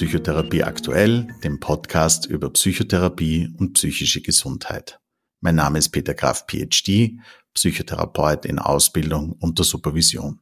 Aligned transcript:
Psychotherapie 0.00 0.64
aktuell, 0.64 1.28
dem 1.44 1.60
Podcast 1.60 2.24
über 2.24 2.48
Psychotherapie 2.48 3.54
und 3.58 3.74
psychische 3.74 4.22
Gesundheit. 4.22 4.98
Mein 5.42 5.56
Name 5.56 5.78
ist 5.78 5.90
Peter 5.90 6.14
Graf, 6.14 6.46
PhD, 6.46 7.18
Psychotherapeut 7.52 8.46
in 8.46 8.58
Ausbildung 8.58 9.32
unter 9.32 9.62
Supervision. 9.62 10.40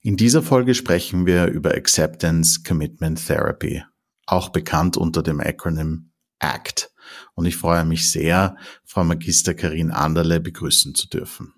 In 0.00 0.16
dieser 0.16 0.44
Folge 0.44 0.76
sprechen 0.76 1.26
wir 1.26 1.46
über 1.46 1.74
Acceptance 1.74 2.62
Commitment 2.62 3.26
Therapy, 3.26 3.82
auch 4.26 4.50
bekannt 4.50 4.96
unter 4.96 5.24
dem 5.24 5.40
Akronym 5.40 6.12
ACT. 6.38 6.92
Und 7.34 7.46
ich 7.46 7.56
freue 7.56 7.84
mich 7.84 8.12
sehr, 8.12 8.56
Frau 8.84 9.02
Magister 9.02 9.54
Karin 9.54 9.90
Anderle 9.90 10.38
begrüßen 10.38 10.94
zu 10.94 11.08
dürfen. 11.08 11.52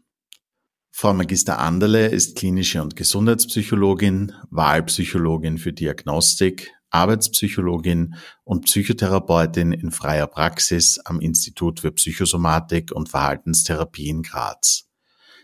Frau 0.91 1.13
Magister 1.13 1.59
Anderle 1.59 2.09
ist 2.09 2.39
klinische 2.39 2.81
und 2.81 2.97
Gesundheitspsychologin, 2.97 4.33
Wahlpsychologin 4.51 5.59
für 5.59 5.75
Diagnostik, 5.75 6.73
Arbeitspsychologin 6.91 8.15
und 8.45 8.65
Psychotherapeutin 8.65 9.73
in 9.73 9.91
freier 9.91 10.27
Praxis 10.27 10.99
am 11.05 11.21
Institut 11.21 11.81
für 11.81 11.93
Psychosomatik 11.93 12.93
und 12.93 13.09
Verhaltenstherapie 13.09 14.09
in 14.09 14.23
Graz. 14.23 14.89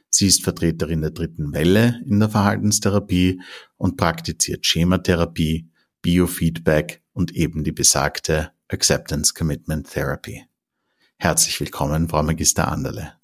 Sie 0.08 0.26
ist 0.26 0.44
Vertreterin 0.44 1.00
der 1.00 1.10
dritten 1.10 1.52
Welle 1.52 2.00
in 2.06 2.20
der 2.20 2.28
Verhaltenstherapie 2.28 3.40
und 3.76 3.96
praktiziert 3.96 4.64
Schematherapie, 4.64 5.68
Biofeedback 6.02 7.02
und 7.12 7.32
eben 7.32 7.64
die 7.64 7.72
besagte 7.72 8.52
Acceptance 8.68 9.34
Commitment 9.34 9.90
Therapy. 9.90 10.44
Herzlich 11.18 11.58
willkommen, 11.60 12.08
Frau 12.08 12.22
Magister 12.22 12.68
Anderle 12.70 13.14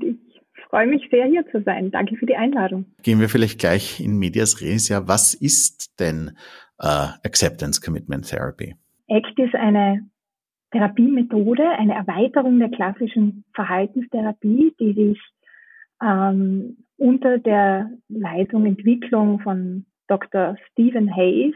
freue 0.70 0.86
mich 0.86 1.02
sehr, 1.10 1.26
hier 1.26 1.44
zu 1.50 1.62
sein. 1.64 1.90
Danke 1.90 2.16
für 2.16 2.26
die 2.26 2.36
Einladung. 2.36 2.86
Gehen 3.02 3.20
wir 3.20 3.28
vielleicht 3.28 3.58
gleich 3.58 4.00
in 4.00 4.16
Medias 4.18 4.60
Res. 4.60 4.88
Ja, 4.88 5.06
was 5.06 5.34
ist 5.34 6.00
denn 6.00 6.36
äh, 6.80 7.08
Acceptance 7.24 7.80
Commitment 7.80 8.28
Therapy? 8.28 8.74
ACT 9.08 9.38
ist 9.38 9.54
eine 9.54 10.08
Therapiemethode, 10.72 11.68
eine 11.68 11.94
Erweiterung 11.94 12.58
der 12.58 12.70
klassischen 12.70 13.44
Verhaltenstherapie, 13.54 14.74
die 14.78 14.92
sich 14.92 15.20
ähm, 16.02 16.78
unter 16.96 17.38
der 17.38 17.90
Leitung 18.08 18.66
Entwicklung 18.66 19.40
von 19.40 19.86
Dr. 20.06 20.56
Stephen 20.70 21.14
Hayes 21.14 21.54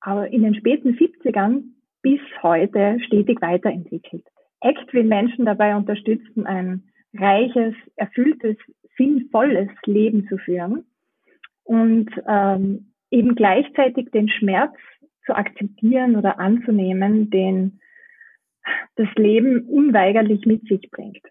aber 0.00 0.28
in 0.28 0.42
den 0.42 0.54
späten 0.54 0.96
70ern 0.96 1.62
bis 2.02 2.20
heute 2.42 2.98
stetig 3.06 3.40
weiterentwickelt. 3.40 4.26
ACT 4.60 4.92
will 4.92 5.04
Menschen 5.04 5.44
dabei 5.44 5.76
unterstützen, 5.76 6.46
ein 6.46 6.84
reiches, 7.14 7.74
erfülltes, 7.96 8.56
sinnvolles 8.96 9.68
Leben 9.84 10.26
zu 10.28 10.38
führen 10.38 10.84
und 11.64 12.10
ähm, 12.26 12.89
eben 13.10 13.34
gleichzeitig 13.34 14.10
den 14.10 14.28
Schmerz 14.28 14.74
zu 15.26 15.34
akzeptieren 15.34 16.16
oder 16.16 16.38
anzunehmen, 16.38 17.30
den 17.30 17.80
das 18.96 19.08
Leben 19.16 19.66
unweigerlich 19.66 20.46
mit 20.46 20.66
sich 20.68 20.90
bringt. 20.90 21.22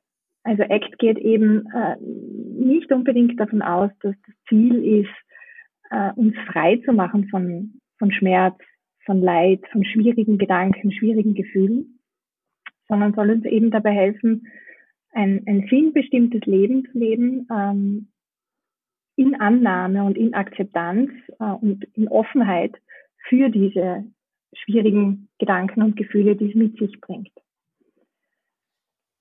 Also 0.43 0.63
ACT 0.63 0.97
geht 0.99 1.17
eben 1.19 1.67
äh, 1.73 1.95
nicht 1.99 2.91
unbedingt 2.91 3.39
davon 3.39 3.61
aus, 3.61 3.91
dass 4.01 4.15
das 4.25 4.35
Ziel 4.47 5.01
ist, 5.01 5.13
äh, 5.91 6.11
uns 6.13 6.35
frei 6.51 6.77
zu 6.85 6.93
machen 6.93 7.27
von, 7.29 7.79
von 7.97 8.11
Schmerz, 8.11 8.57
von 9.05 9.21
Leid, 9.21 9.61
von 9.71 9.83
schwierigen 9.83 10.37
Gedanken, 10.37 10.91
schwierigen 10.91 11.33
Gefühlen, 11.33 11.99
sondern 12.87 13.13
soll 13.13 13.29
uns 13.31 13.45
eben 13.45 13.71
dabei 13.71 13.91
helfen, 13.91 14.47
ein, 15.11 15.43
ein 15.47 15.67
sinnbestimmtes 15.69 16.41
Leben 16.45 16.85
zu 16.91 16.97
leben, 16.97 17.47
ähm, 17.51 18.07
in 19.19 19.35
Annahme 19.35 20.05
und 20.05 20.17
in 20.17 20.33
Akzeptanz 20.33 21.11
äh, 21.39 21.43
und 21.43 21.83
in 21.95 22.07
Offenheit 22.07 22.73
für 23.27 23.49
diese 23.49 24.05
schwierigen 24.53 25.27
Gedanken 25.39 25.83
und 25.83 25.97
Gefühle, 25.97 26.37
die 26.37 26.49
es 26.49 26.55
mit 26.55 26.77
sich 26.77 27.01
bringt. 27.01 27.33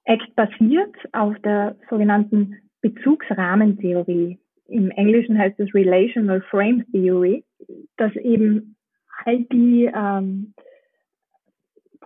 ACT 0.06 0.36
basiert 0.36 0.94
auf 1.12 1.36
der 1.40 1.76
sogenannten 1.90 2.58
Bezugsrahmentheorie. 2.80 4.38
Im 4.68 4.90
Englischen 4.92 5.36
heißt 5.36 5.58
es 5.58 5.74
Relational 5.74 6.42
Frame 6.42 6.84
Theory, 6.92 7.44
dass 7.96 8.14
eben 8.14 8.76
all 9.24 9.40
die 9.52 9.90
ähm, 9.92 10.54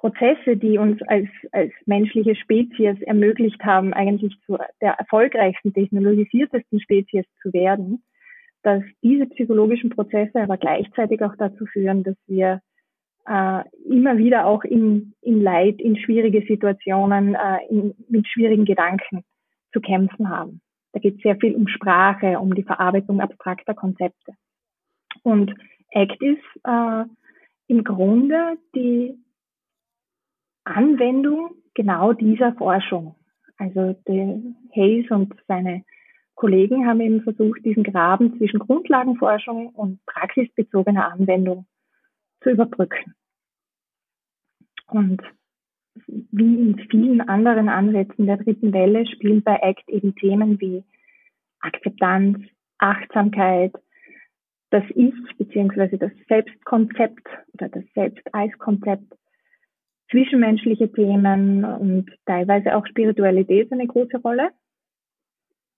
Prozesse, 0.02 0.56
die 0.56 0.78
uns 0.78 1.00
als, 1.02 1.28
als 1.52 1.70
menschliche 1.86 2.34
Spezies 2.34 3.00
ermöglicht 3.02 3.62
haben, 3.62 3.92
eigentlich 3.92 4.36
zu 4.44 4.58
der 4.80 4.94
erfolgreichsten, 4.94 5.72
technologisiertesten 5.72 6.80
Spezies 6.80 7.24
zu 7.40 7.52
werden, 7.52 8.02
dass 8.64 8.82
diese 9.00 9.26
psychologischen 9.26 9.90
Prozesse 9.90 10.42
aber 10.42 10.56
gleichzeitig 10.56 11.22
auch 11.22 11.36
dazu 11.38 11.66
führen, 11.66 12.02
dass 12.02 12.16
wir 12.26 12.60
äh, 13.28 13.62
immer 13.88 14.18
wieder 14.18 14.46
auch 14.46 14.64
in, 14.64 15.14
in 15.20 15.40
Leid, 15.40 15.80
in 15.80 15.96
schwierige 15.96 16.44
Situationen, 16.48 17.36
äh, 17.36 17.58
in, 17.70 17.94
mit 18.08 18.26
schwierigen 18.26 18.64
Gedanken 18.64 19.22
zu 19.72 19.80
kämpfen 19.80 20.28
haben. 20.28 20.60
Da 20.94 20.98
geht 20.98 21.18
es 21.18 21.22
sehr 21.22 21.36
viel 21.36 21.54
um 21.54 21.68
Sprache, 21.68 22.40
um 22.40 22.56
die 22.56 22.64
Verarbeitung 22.64 23.20
abstrakter 23.20 23.74
Konzepte. 23.74 24.32
Und 25.22 25.54
ACT 25.94 26.20
ist 26.20 26.64
äh, 26.64 27.04
im 27.68 27.84
Grunde 27.84 28.58
die 28.74 29.16
Anwendung 30.64 31.50
genau 31.74 32.12
dieser 32.12 32.52
Forschung. 32.54 33.14
Also 33.58 33.96
Hayes 34.74 35.10
und 35.10 35.34
seine 35.46 35.84
Kollegen 36.34 36.86
haben 36.86 37.00
eben 37.00 37.22
versucht, 37.22 37.64
diesen 37.64 37.84
Graben 37.84 38.36
zwischen 38.38 38.58
Grundlagenforschung 38.58 39.68
und 39.68 40.04
praxisbezogener 40.06 41.12
Anwendung 41.12 41.66
zu 42.42 42.50
überbrücken. 42.50 43.14
Und 44.88 45.22
wie 46.06 46.60
in 46.60 46.78
vielen 46.90 47.20
anderen 47.20 47.68
Ansätzen 47.68 48.26
der 48.26 48.38
dritten 48.38 48.72
Welle 48.72 49.06
spielen 49.06 49.42
bei 49.42 49.62
ACT 49.62 49.88
eben 49.88 50.14
Themen 50.14 50.60
wie 50.60 50.84
Akzeptanz, 51.60 52.38
Achtsamkeit, 52.78 53.72
das 54.70 54.84
Ich 54.94 55.14
beziehungsweise 55.36 55.98
das 55.98 56.12
Selbstkonzept 56.28 57.26
oder 57.52 57.68
das 57.68 57.84
Selbst-Als-Konzept 57.94 59.12
zwischenmenschliche 60.12 60.92
Themen 60.92 61.64
und 61.64 62.10
teilweise 62.26 62.76
auch 62.76 62.86
Spiritualität 62.86 63.72
eine 63.72 63.86
große 63.86 64.18
Rolle. 64.18 64.50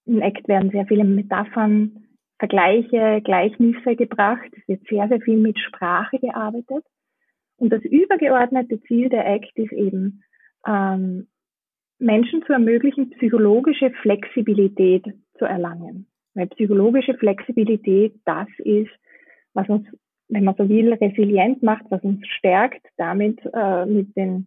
Im 0.04 0.20
Act 0.20 0.46
werden 0.48 0.70
sehr 0.70 0.86
viele 0.86 1.04
Metaphern, 1.04 2.04
Vergleiche, 2.38 3.22
Gleichnisse 3.24 3.96
gebracht. 3.96 4.50
Es 4.52 4.68
wird 4.68 4.86
sehr, 4.88 5.08
sehr 5.08 5.20
viel 5.20 5.38
mit 5.38 5.58
Sprache 5.58 6.18
gearbeitet. 6.18 6.84
Und 7.56 7.72
das 7.72 7.82
übergeordnete 7.84 8.82
Ziel 8.82 9.08
der 9.08 9.26
Act 9.26 9.56
ist 9.56 9.72
eben, 9.72 10.22
ähm, 10.66 11.28
Menschen 11.98 12.42
zu 12.44 12.52
ermöglichen, 12.52 13.10
psychologische 13.10 13.90
Flexibilität 14.02 15.04
zu 15.38 15.44
erlangen. 15.44 16.06
Weil 16.34 16.48
psychologische 16.48 17.14
Flexibilität 17.14 18.14
das 18.24 18.48
ist, 18.58 18.90
was 19.54 19.68
uns 19.68 19.86
wenn 20.28 20.44
man 20.44 20.54
so 20.56 20.68
will, 20.68 20.92
resilient 20.94 21.62
macht, 21.62 21.84
was 21.90 22.02
uns 22.02 22.26
stärkt, 22.38 22.86
damit 22.96 23.40
äh, 23.52 23.86
mit 23.86 24.16
den 24.16 24.46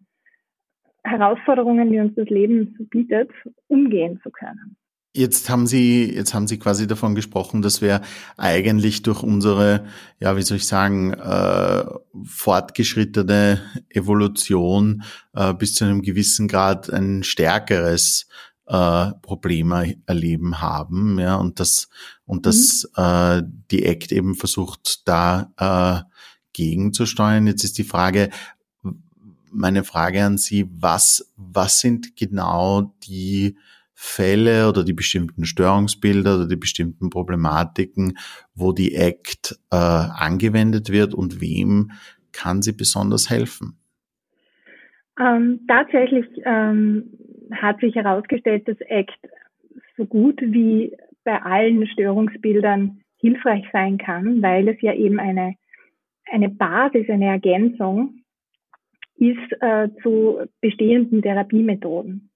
Herausforderungen, 1.04 1.92
die 1.92 2.00
uns 2.00 2.16
das 2.16 2.30
Leben 2.30 2.76
bietet, 2.90 3.30
umgehen 3.68 4.20
zu 4.24 4.30
können. 4.30 4.76
Jetzt 5.18 5.50
haben 5.50 5.66
Sie, 5.66 6.14
jetzt 6.14 6.36
haben 6.36 6.48
Sie 6.48 6.60
quasi 6.60 6.86
davon 6.86 7.16
gesprochen, 7.16 7.64
dass 7.64 7.82
wir 7.82 8.02
eigentlich 8.38 9.02
durch 9.02 9.24
unsere, 9.24 9.86
ja, 10.20 10.38
wie 10.38 10.44
soll 10.44 10.58
ich 10.58 10.68
sagen, 10.68 11.14
äh, 11.14 11.86
fortgeschrittene 12.24 13.60
Evolution 13.90 15.02
äh, 15.34 15.56
bis 15.56 15.74
zu 15.74 15.86
einem 15.86 16.04
gewissen 16.04 16.48
Grad 16.48 16.94
ein 16.94 17.24
stärkeres 17.24 18.28
äh, 18.68 19.12
Probleme 19.22 19.96
erleben 20.06 20.62
haben, 20.62 21.20
ja, 21.20 21.36
und 21.36 21.60
das 21.60 21.90
und 22.26 22.46
das 22.46 22.90
mhm. 22.98 23.04
äh, 23.04 23.44
die 23.72 23.88
ACT 23.88 24.12
eben 24.12 24.36
versucht 24.36 25.08
da 25.08 25.52
äh, 25.58 26.10
gegenzusteuern. 26.54 27.48
Jetzt 27.48 27.64
ist 27.64 27.78
die 27.78 27.84
Frage, 27.84 28.30
meine 29.52 29.84
Frage 29.84 30.24
an 30.24 30.38
Sie, 30.38 30.70
was 30.70 31.34
was 31.38 31.80
sind 31.80 32.16
genau 32.16 32.94
die 33.08 33.58
Fälle 33.94 34.70
oder 34.70 34.84
die 34.84 34.94
bestimmten 34.94 35.46
Störungsbilder 35.46 36.36
oder 36.36 36.48
die 36.48 36.56
bestimmten 36.56 37.10
Problematiken, 37.10 38.18
wo 38.54 38.72
die 38.72 38.96
ACT 38.96 39.60
äh, 39.72 39.76
angewendet 39.76 40.92
wird 40.92 41.16
und 41.16 41.42
wem 41.42 41.92
kann 42.32 42.62
sie 42.62 42.74
besonders 42.74 43.32
helfen? 43.32 43.80
Ähm, 45.20 45.62
tatsächlich 45.68 46.26
ähm, 46.46 47.06
hat 47.52 47.80
sich 47.80 47.96
herausgestellt, 47.96 48.68
dass 48.68 48.78
ACT 48.90 49.30
so 49.98 50.06
gut 50.06 50.40
wie 50.42 50.96
bei 51.24 51.42
allen 51.42 51.86
Störungsbildern 51.88 53.02
hilfreich 53.18 53.66
sein 53.74 53.98
kann, 53.98 54.42
weil 54.42 54.68
es 54.68 54.80
ja 54.82 54.94
eben 54.94 55.20
eine, 55.20 55.56
eine 56.32 56.50
Basis, 56.50 57.10
eine 57.10 57.26
Ergänzung 57.26 58.22
ist 59.18 59.62
äh, 59.62 59.90
zu 60.04 60.42
bestehenden 60.62 61.22
Therapiemethoden. 61.22 62.30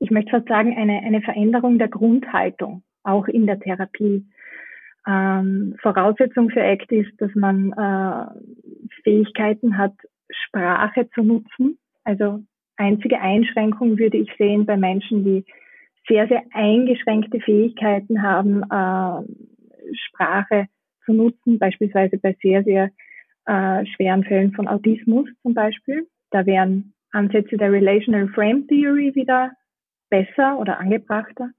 Ich 0.00 0.10
möchte 0.10 0.30
fast 0.30 0.48
sagen, 0.48 0.76
eine, 0.76 1.00
eine 1.00 1.20
Veränderung 1.20 1.78
der 1.78 1.88
Grundhaltung, 1.88 2.82
auch 3.02 3.28
in 3.28 3.46
der 3.46 3.60
Therapie. 3.60 4.26
Ähm, 5.06 5.76
Voraussetzung 5.80 6.50
für 6.50 6.64
ACT 6.64 6.92
ist, 6.92 7.20
dass 7.20 7.34
man 7.34 7.72
äh, 7.72 8.92
Fähigkeiten 9.02 9.76
hat, 9.76 9.94
Sprache 10.30 11.08
zu 11.14 11.22
nutzen. 11.22 11.78
Also 12.04 12.42
einzige 12.76 13.20
Einschränkung 13.20 13.98
würde 13.98 14.18
ich 14.18 14.30
sehen 14.38 14.66
bei 14.66 14.76
Menschen, 14.76 15.24
die 15.24 15.44
sehr, 16.08 16.26
sehr 16.28 16.42
eingeschränkte 16.52 17.40
Fähigkeiten 17.40 18.22
haben, 18.22 18.62
äh, 18.62 19.94
Sprache 19.94 20.66
zu 21.04 21.12
nutzen, 21.12 21.58
beispielsweise 21.58 22.18
bei 22.18 22.36
sehr, 22.42 22.64
sehr 22.64 22.90
äh, 23.46 23.86
schweren 23.86 24.24
Fällen 24.24 24.52
von 24.52 24.68
Autismus 24.68 25.28
zum 25.42 25.54
Beispiel. 25.54 26.06
Da 26.30 26.46
wären 26.46 26.94
Ansätze 27.10 27.56
der 27.56 27.72
Relational 27.72 28.28
Frame 28.28 28.66
Theory 28.66 29.14
wieder 29.14 29.52
besser 30.10 30.58
oder 30.58 30.78
angebrachter. 30.78 31.50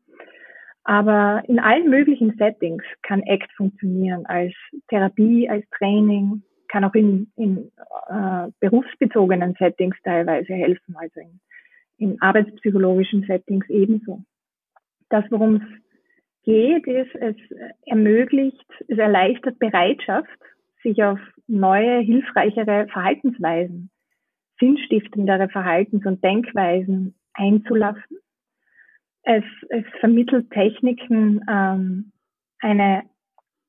Aber 0.83 1.43
in 1.47 1.59
allen 1.59 1.89
möglichen 1.89 2.35
Settings 2.37 2.83
kann 3.03 3.23
ACT 3.25 3.51
funktionieren, 3.55 4.25
als 4.25 4.53
Therapie, 4.89 5.49
als 5.49 5.65
Training, 5.77 6.43
kann 6.73 6.83
auch 6.83 6.95
in, 6.95 7.31
in 7.35 7.71
äh, 8.09 8.47
berufsbezogenen 8.59 9.55
Settings 9.59 9.95
teilweise 10.03 10.53
helfen, 10.53 10.95
also 10.97 11.19
in, 11.19 11.39
in 11.97 12.21
arbeitspsychologischen 12.21 13.23
Settings 13.27 13.69
ebenso. 13.69 14.23
Das, 15.09 15.23
worum 15.29 15.57
es 15.57 15.83
geht, 16.43 16.87
ist, 16.87 17.15
es 17.15 17.35
ermöglicht, 17.85 18.65
es 18.87 18.97
erleichtert 18.97 19.59
Bereitschaft, 19.59 20.27
sich 20.81 21.03
auf 21.03 21.19
neue, 21.47 21.99
hilfreichere 21.99 22.87
Verhaltensweisen, 22.87 23.91
sinnstiftendere 24.59 25.49
Verhaltens- 25.49 26.05
und 26.05 26.23
Denkweisen 26.23 27.13
einzulassen 27.33 28.17
es, 29.23 29.43
es 29.69 29.85
vermittelt 29.99 30.51
Techniken 30.51 31.41
ähm, 31.49 32.11
eine 32.59 33.03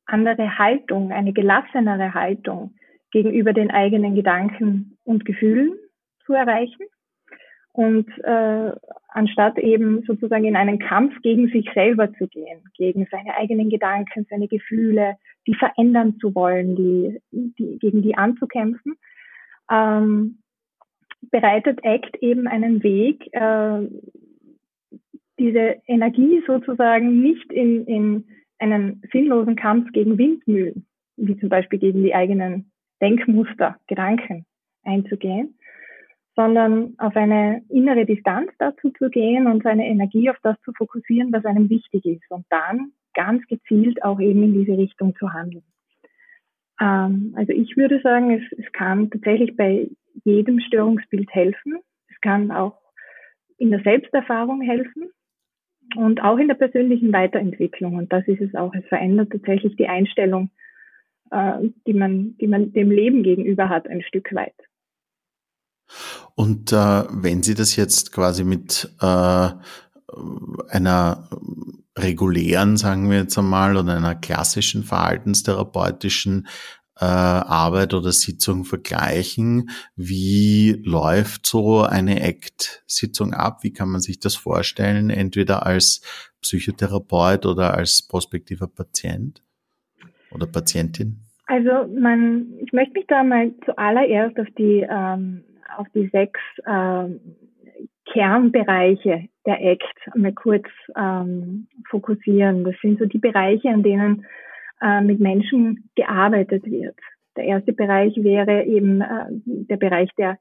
andere 0.06 0.58
Haltung, 0.58 1.12
eine 1.12 1.32
gelassenere 1.32 2.12
Haltung 2.12 2.74
gegenüber 3.14 3.52
den 3.52 3.70
eigenen 3.70 4.16
Gedanken 4.16 4.98
und 5.04 5.24
Gefühlen 5.24 5.74
zu 6.26 6.34
erreichen. 6.34 6.84
Und 7.72 8.08
äh, 8.24 8.72
anstatt 9.08 9.58
eben 9.58 10.02
sozusagen 10.02 10.44
in 10.44 10.56
einen 10.56 10.78
Kampf 10.78 11.14
gegen 11.22 11.48
sich 11.48 11.68
selber 11.74 12.12
zu 12.14 12.26
gehen, 12.26 12.60
gegen 12.76 13.06
seine 13.10 13.36
eigenen 13.36 13.70
Gedanken, 13.70 14.26
seine 14.28 14.48
Gefühle, 14.48 15.16
die 15.46 15.54
verändern 15.54 16.18
zu 16.18 16.34
wollen, 16.34 16.76
die, 16.76 17.20
die 17.30 17.78
gegen 17.78 18.02
die 18.02 18.16
anzukämpfen, 18.16 18.96
ähm, 19.70 20.38
bereitet 21.30 21.84
ACT 21.84 22.16
eben 22.20 22.46
einen 22.48 22.82
Weg, 22.82 23.28
äh, 23.32 23.88
diese 25.38 25.76
Energie 25.86 26.42
sozusagen 26.46 27.22
nicht 27.22 27.52
in, 27.52 27.86
in 27.86 28.24
einen 28.58 29.02
sinnlosen 29.12 29.56
Kampf 29.56 29.92
gegen 29.92 30.18
Windmühlen, 30.18 30.86
wie 31.16 31.36
zum 31.38 31.48
Beispiel 31.48 31.78
gegen 31.78 32.02
die 32.02 32.14
eigenen 32.14 32.70
Denkmuster, 33.00 33.76
Gedanken 33.86 34.46
einzugehen, 34.84 35.58
sondern 36.36 36.94
auf 36.98 37.16
eine 37.16 37.62
innere 37.68 38.04
Distanz 38.04 38.50
dazu 38.58 38.90
zu 38.90 39.08
gehen 39.08 39.46
und 39.46 39.62
seine 39.62 39.86
Energie 39.86 40.30
auf 40.30 40.36
das 40.42 40.60
zu 40.62 40.72
fokussieren, 40.72 41.32
was 41.32 41.44
einem 41.44 41.70
wichtig 41.70 42.04
ist 42.04 42.30
und 42.30 42.44
dann 42.50 42.92
ganz 43.14 43.46
gezielt 43.46 44.02
auch 44.02 44.20
eben 44.20 44.42
in 44.42 44.54
diese 44.54 44.76
Richtung 44.76 45.14
zu 45.16 45.32
handeln. 45.32 45.64
Ähm, 46.80 47.34
also 47.36 47.52
ich 47.52 47.76
würde 47.76 48.00
sagen, 48.00 48.30
es, 48.32 48.58
es 48.58 48.70
kann 48.72 49.10
tatsächlich 49.10 49.56
bei 49.56 49.88
jedem 50.24 50.60
Störungsbild 50.60 51.32
helfen. 51.32 51.78
Es 52.08 52.20
kann 52.20 52.50
auch 52.50 52.80
in 53.58 53.70
der 53.70 53.80
Selbsterfahrung 53.82 54.60
helfen, 54.62 55.12
und 55.96 56.22
auch 56.22 56.38
in 56.38 56.48
der 56.48 56.54
persönlichen 56.54 57.12
Weiterentwicklung. 57.12 57.96
Und 57.96 58.12
das 58.12 58.26
ist 58.26 58.40
es 58.40 58.54
auch. 58.54 58.74
Es 58.74 58.84
verändert 58.86 59.30
tatsächlich 59.30 59.76
die 59.76 59.88
Einstellung, 59.88 60.50
äh, 61.34 61.68
die 61.86 61.94
man, 61.94 62.36
die 62.38 62.46
man 62.46 62.72
dem 62.72 62.90
Leben 62.90 63.22
gegenüber 63.22 63.68
hat, 63.68 63.88
ein 63.88 64.02
Stück 64.02 64.32
weit. 64.34 64.54
Und 66.34 66.72
äh, 66.72 67.04
wenn 67.10 67.42
Sie 67.42 67.54
das 67.54 67.76
jetzt 67.76 68.12
quasi 68.12 68.44
mit 68.44 68.90
äh, 69.00 69.50
einer 70.68 71.28
regulären, 71.96 72.76
sagen 72.76 73.10
wir 73.10 73.18
jetzt 73.18 73.38
einmal, 73.38 73.76
oder 73.76 73.96
einer 73.96 74.14
klassischen 74.14 74.84
verhaltenstherapeutischen 74.84 76.46
äh, 77.00 77.04
Arbeit 77.04 77.94
oder 77.94 78.12
Sitzung 78.12 78.64
vergleichen. 78.64 79.70
Wie 79.96 80.80
läuft 80.84 81.46
so 81.46 81.82
eine 81.82 82.22
ACT-Sitzung 82.22 83.34
ab? 83.34 83.62
Wie 83.62 83.72
kann 83.72 83.88
man 83.88 84.00
sich 84.00 84.20
das 84.20 84.36
vorstellen? 84.36 85.10
Entweder 85.10 85.66
als 85.66 86.02
Psychotherapeut 86.40 87.46
oder 87.46 87.74
als 87.74 88.02
prospektiver 88.02 88.68
Patient 88.68 89.42
oder 90.30 90.46
Patientin? 90.46 91.23
Also 91.46 91.86
man, 91.92 92.54
ich 92.60 92.72
möchte 92.72 92.94
mich 92.94 93.06
da 93.06 93.22
mal 93.22 93.52
zuallererst 93.64 94.38
auf 94.40 94.48
die 94.56 94.86
ähm, 94.88 95.44
auf 95.76 95.86
die 95.94 96.08
sechs 96.08 96.40
ähm, 96.66 97.20
Kernbereiche 98.06 99.28
der 99.46 99.60
ACT 99.60 100.16
mal 100.16 100.32
kurz 100.32 100.66
ähm, 100.96 101.66
fokussieren. 101.88 102.64
Das 102.64 102.74
sind 102.80 102.98
so 102.98 103.06
die 103.06 103.18
Bereiche, 103.18 103.68
an 103.68 103.82
denen 103.82 104.26
äh, 104.80 105.00
mit 105.00 105.20
Menschen 105.20 105.90
gearbeitet 105.96 106.64
wird. 106.64 106.96
Der 107.36 107.44
erste 107.44 107.72
Bereich 107.72 108.14
wäre 108.16 108.64
eben 108.64 109.00
äh, 109.00 109.26
der 109.44 109.76
Bereich 109.76 110.10
der, 110.16 110.38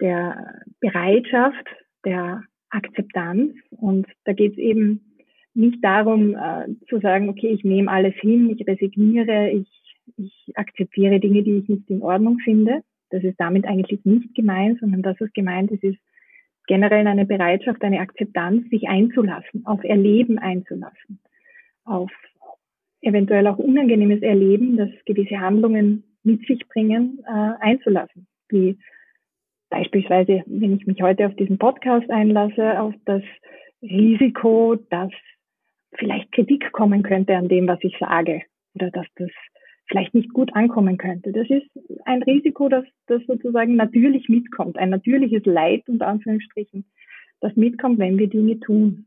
der 0.00 0.62
Bereitschaft, 0.80 1.66
der 2.04 2.42
Akzeptanz. 2.70 3.52
Und 3.70 4.06
da 4.24 4.32
geht 4.32 4.52
es 4.52 4.58
eben 4.58 5.16
nicht 5.54 5.82
darum 5.82 6.34
äh, 6.34 6.66
zu 6.88 7.00
sagen, 7.00 7.28
okay, 7.28 7.48
ich 7.48 7.64
nehme 7.64 7.90
alles 7.90 8.14
hin, 8.16 8.50
ich 8.50 8.66
resigniere, 8.66 9.50
ich, 9.50 9.68
ich 10.16 10.52
akzeptiere 10.54 11.20
Dinge, 11.20 11.42
die 11.42 11.58
ich 11.58 11.68
nicht 11.68 11.90
in 11.90 12.02
Ordnung 12.02 12.38
finde. 12.38 12.82
Das 13.10 13.22
ist 13.22 13.38
damit 13.38 13.66
eigentlich 13.66 14.04
nicht 14.04 14.34
gemeint, 14.34 14.80
sondern 14.80 15.02
das, 15.02 15.16
was 15.20 15.32
gemeint 15.32 15.70
ist, 15.70 15.84
ist 15.84 15.98
generell 16.66 17.06
eine 17.06 17.26
Bereitschaft, 17.26 17.82
eine 17.82 18.00
Akzeptanz, 18.00 18.68
sich 18.70 18.88
einzulassen, 18.88 19.64
auf 19.66 19.82
Erleben 19.84 20.38
einzulassen, 20.38 21.20
auf 21.84 22.10
eventuell 23.00 23.46
auch 23.46 23.58
unangenehmes 23.58 24.22
Erleben, 24.22 24.76
das 24.76 24.90
gewisse 25.04 25.40
Handlungen 25.40 26.02
mit 26.24 26.44
sich 26.46 26.66
bringen, 26.68 27.20
äh, 27.24 27.52
einzulassen. 27.60 28.26
Wie 28.48 28.78
beispielsweise, 29.70 30.42
wenn 30.46 30.76
ich 30.76 30.86
mich 30.86 31.00
heute 31.02 31.26
auf 31.26 31.34
diesen 31.36 31.58
Podcast 31.58 32.10
einlasse, 32.10 32.80
auf 32.80 32.94
das 33.04 33.22
Risiko, 33.82 34.76
dass 34.90 35.12
vielleicht 35.94 36.32
Kritik 36.32 36.72
kommen 36.72 37.02
könnte 37.02 37.36
an 37.36 37.48
dem, 37.48 37.68
was 37.68 37.78
ich 37.82 37.96
sage 37.98 38.42
oder 38.74 38.90
dass 38.90 39.06
das 39.16 39.30
vielleicht 39.88 40.14
nicht 40.14 40.32
gut 40.32 40.54
ankommen 40.54 40.98
könnte. 40.98 41.32
Das 41.32 41.48
ist 41.48 41.68
ein 42.04 42.22
Risiko, 42.22 42.68
das, 42.68 42.84
das 43.06 43.22
sozusagen 43.26 43.76
natürlich 43.76 44.28
mitkommt, 44.28 44.78
ein 44.78 44.90
natürliches 44.90 45.44
Leid 45.44 45.88
unter 45.88 46.08
Anführungsstrichen, 46.08 46.84
das 47.40 47.54
mitkommt, 47.56 47.98
wenn 47.98 48.18
wir 48.18 48.28
Dinge 48.28 48.58
tun. 48.60 49.06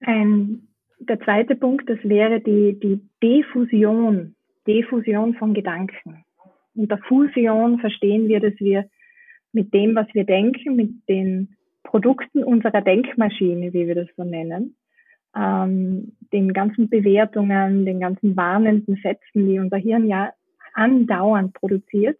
Ein 0.00 0.68
der 1.08 1.20
zweite 1.20 1.56
Punkt, 1.56 1.88
das 1.88 1.98
wäre 2.02 2.40
die, 2.40 2.78
die 2.78 3.00
Diffusion, 3.22 4.34
Diffusion 4.66 5.34
von 5.34 5.54
Gedanken. 5.54 6.24
Unter 6.74 6.98
Fusion 6.98 7.78
verstehen 7.80 8.28
wir, 8.28 8.40
dass 8.40 8.54
wir 8.58 8.88
mit 9.52 9.74
dem, 9.74 9.94
was 9.94 10.06
wir 10.12 10.24
denken, 10.24 10.76
mit 10.76 10.90
den 11.08 11.56
Produkten 11.82 12.44
unserer 12.44 12.80
Denkmaschine, 12.80 13.72
wie 13.72 13.86
wir 13.86 13.94
das 13.94 14.08
so 14.16 14.24
nennen, 14.24 14.76
ähm, 15.36 16.12
den 16.32 16.52
ganzen 16.52 16.88
Bewertungen, 16.88 17.84
den 17.84 18.00
ganzen 18.00 18.36
warnenden 18.36 18.96
Sätzen, 19.02 19.48
die 19.48 19.58
unser 19.58 19.76
Hirn 19.76 20.06
ja 20.06 20.32
andauernd 20.74 21.54
produziert, 21.54 22.18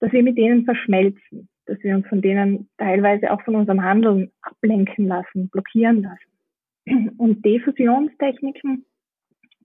dass 0.00 0.12
wir 0.12 0.22
mit 0.22 0.38
denen 0.38 0.64
verschmelzen, 0.64 1.48
dass 1.66 1.82
wir 1.82 1.94
uns 1.94 2.06
von 2.06 2.20
denen 2.20 2.68
teilweise 2.78 3.30
auch 3.32 3.42
von 3.42 3.56
unserem 3.56 3.82
Handeln 3.82 4.30
ablenken 4.42 5.06
lassen, 5.06 5.48
blockieren 5.48 6.02
lassen. 6.02 7.14
Und 7.18 7.44
Diffusionstechniken 7.44 8.84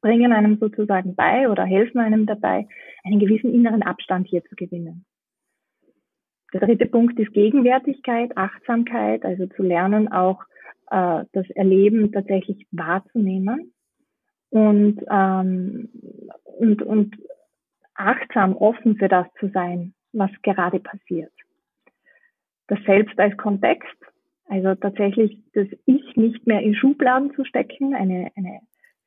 bringen 0.02 0.34
einem 0.34 0.58
sozusagen 0.58 1.16
bei 1.16 1.50
oder 1.50 1.64
helfen 1.64 2.00
einem 2.00 2.26
dabei, 2.26 2.68
einen 3.06 3.20
gewissen 3.20 3.54
inneren 3.54 3.84
Abstand 3.84 4.28
hier 4.28 4.44
zu 4.44 4.56
gewinnen. 4.56 5.06
Der 6.54 6.62
dritte 6.62 6.86
Punkt 6.86 7.18
ist 7.20 7.34
Gegenwärtigkeit, 7.34 8.36
Achtsamkeit, 8.38 9.26
also 9.26 9.48
zu 9.48 9.64
lernen, 9.64 10.12
auch 10.12 10.44
äh, 10.94 11.26
das 11.32 11.50
Erleben 11.56 12.12
tatsächlich 12.12 12.68
wahrzunehmen 12.72 13.74
und, 14.50 15.02
ähm, 15.10 15.90
und, 16.44 16.84
und 16.84 17.16
achtsam, 17.96 18.56
offen 18.56 18.98
für 18.98 19.08
das 19.08 19.26
zu 19.40 19.50
sein, 19.50 19.96
was 20.12 20.30
gerade 20.44 20.80
passiert. 20.80 21.34
Das 22.68 22.80
Selbst 22.86 23.20
als 23.20 23.36
Kontext, 23.38 23.98
also 24.46 24.76
tatsächlich 24.76 25.40
das 25.54 25.68
Ich 25.86 26.16
nicht 26.16 26.46
mehr 26.46 26.62
in 26.62 26.76
Schubladen 26.76 27.34
zu 27.34 27.44
stecken, 27.44 27.96
eine, 27.96 28.32
eine 28.36 28.60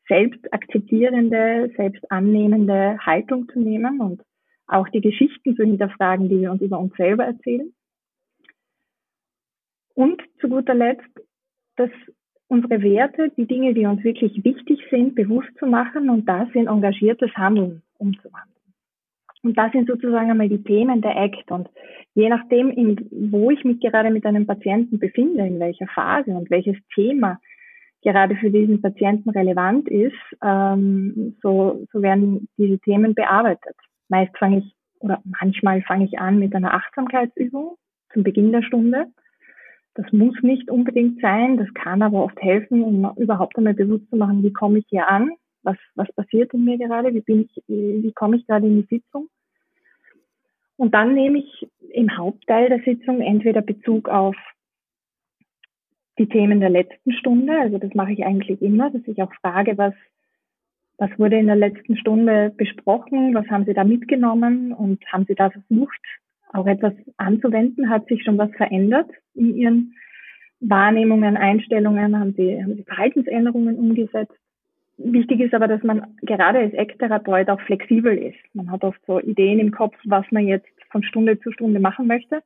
selbst 0.08 0.52
akzeptierende, 0.52 1.70
selbst 1.76 2.10
annehmende 2.10 2.98
Haltung 2.98 3.48
zu 3.48 3.60
nehmen 3.60 4.00
und 4.00 4.22
auch 4.66 4.88
die 4.88 5.00
Geschichten 5.00 5.54
zu 5.54 5.62
hinterfragen, 5.62 6.28
die 6.28 6.40
wir 6.40 6.50
uns 6.50 6.62
über 6.62 6.78
uns 6.80 6.94
selber 6.96 7.24
erzählen. 7.24 7.72
Und 9.94 10.20
zu 10.40 10.48
guter 10.48 10.74
Letzt, 10.74 11.25
dass 11.76 11.90
unsere 12.48 12.82
Werte, 12.82 13.30
die 13.36 13.46
Dinge, 13.46 13.74
die 13.74 13.86
uns 13.86 14.04
wirklich 14.04 14.44
wichtig 14.44 14.80
sind, 14.90 15.14
bewusst 15.14 15.48
zu 15.58 15.66
machen 15.66 16.10
und 16.10 16.28
das 16.28 16.48
in 16.54 16.68
engagiertes 16.68 17.34
Handeln 17.34 17.82
umzuwandeln. 17.98 18.56
Und 19.42 19.56
das 19.56 19.70
sind 19.72 19.88
sozusagen 19.88 20.30
einmal 20.30 20.48
die 20.48 20.62
Themen 20.62 21.00
der 21.00 21.16
ACT. 21.16 21.50
Und 21.50 21.68
je 22.14 22.28
nachdem, 22.28 22.70
in, 22.70 23.08
wo 23.30 23.50
ich 23.50 23.62
mich 23.64 23.80
gerade 23.80 24.10
mit 24.10 24.26
einem 24.26 24.46
Patienten 24.46 24.98
befinde, 24.98 25.46
in 25.46 25.60
welcher 25.60 25.86
Phase 25.86 26.32
und 26.32 26.50
welches 26.50 26.76
Thema 26.94 27.38
gerade 28.02 28.36
für 28.36 28.50
diesen 28.50 28.82
Patienten 28.82 29.30
relevant 29.30 29.88
ist, 29.88 30.14
ähm, 30.42 31.36
so, 31.42 31.86
so 31.92 32.02
werden 32.02 32.48
diese 32.56 32.78
Themen 32.80 33.14
bearbeitet. 33.14 33.76
Meist 34.08 34.36
fange 34.36 34.58
ich 34.58 34.74
oder 35.00 35.20
manchmal 35.40 35.82
fange 35.82 36.06
ich 36.06 36.18
an 36.18 36.38
mit 36.38 36.54
einer 36.54 36.74
Achtsamkeitsübung 36.74 37.76
zum 38.12 38.22
Beginn 38.22 38.52
der 38.52 38.62
Stunde. 38.62 39.06
Das 39.96 40.12
muss 40.12 40.36
nicht 40.42 40.70
unbedingt 40.70 41.22
sein, 41.22 41.56
das 41.56 41.72
kann 41.72 42.02
aber 42.02 42.22
oft 42.22 42.40
helfen, 42.42 42.82
um 42.82 43.16
überhaupt 43.16 43.56
einmal 43.56 43.72
bewusst 43.72 44.08
zu 44.10 44.16
machen, 44.16 44.42
wie 44.42 44.52
komme 44.52 44.78
ich 44.78 44.86
hier 44.90 45.08
an, 45.08 45.30
was, 45.62 45.78
was 45.94 46.12
passiert 46.12 46.52
in 46.52 46.64
mir 46.64 46.76
gerade, 46.76 47.14
wie 47.14 47.22
bin 47.22 47.42
ich, 47.42 47.62
wie 47.66 48.12
komme 48.12 48.36
ich 48.36 48.46
gerade 48.46 48.66
in 48.66 48.82
die 48.82 48.94
Sitzung. 48.94 49.28
Und 50.76 50.92
dann 50.92 51.14
nehme 51.14 51.38
ich 51.38 51.66
im 51.94 52.14
Hauptteil 52.14 52.68
der 52.68 52.82
Sitzung 52.82 53.22
entweder 53.22 53.62
Bezug 53.62 54.10
auf 54.10 54.36
die 56.18 56.28
Themen 56.28 56.60
der 56.60 56.70
letzten 56.70 57.12
Stunde, 57.12 57.58
also 57.58 57.78
das 57.78 57.94
mache 57.94 58.12
ich 58.12 58.24
eigentlich 58.24 58.60
immer, 58.60 58.90
dass 58.90 59.02
ich 59.06 59.22
auch 59.22 59.32
frage, 59.40 59.78
was, 59.78 59.94
was 60.98 61.10
wurde 61.18 61.38
in 61.38 61.46
der 61.46 61.56
letzten 61.56 61.96
Stunde 61.96 62.52
besprochen, 62.54 63.34
was 63.34 63.46
haben 63.48 63.64
Sie 63.64 63.74
da 63.74 63.84
mitgenommen 63.84 64.74
und 64.74 65.02
haben 65.10 65.24
Sie 65.26 65.34
da 65.34 65.48
versucht, 65.48 66.00
auch 66.52 66.66
etwas 66.66 66.92
anzuwenden? 67.16 67.90
Hat 67.90 68.06
sich 68.06 68.22
schon 68.22 68.38
was 68.38 68.50
verändert 68.52 69.10
in 69.34 69.54
Ihren 69.54 69.94
Wahrnehmungen, 70.60 71.36
Einstellungen? 71.36 72.18
Haben 72.18 72.34
Sie, 72.34 72.62
haben 72.62 72.76
Sie 72.76 72.84
Verhaltensänderungen 72.84 73.76
umgesetzt? 73.78 74.36
Wichtig 74.98 75.40
ist 75.40 75.54
aber, 75.54 75.68
dass 75.68 75.82
man 75.82 76.16
gerade 76.22 76.58
als 76.58 76.72
Ecktherapeut 76.72 77.50
auch 77.50 77.60
flexibel 77.60 78.16
ist. 78.16 78.38
Man 78.54 78.70
hat 78.70 78.82
oft 78.82 79.00
so 79.06 79.20
Ideen 79.20 79.58
im 79.58 79.70
Kopf, 79.70 79.94
was 80.04 80.24
man 80.30 80.46
jetzt 80.46 80.68
von 80.90 81.02
Stunde 81.02 81.38
zu 81.40 81.52
Stunde 81.52 81.80
machen 81.80 82.06
möchte. 82.06 82.42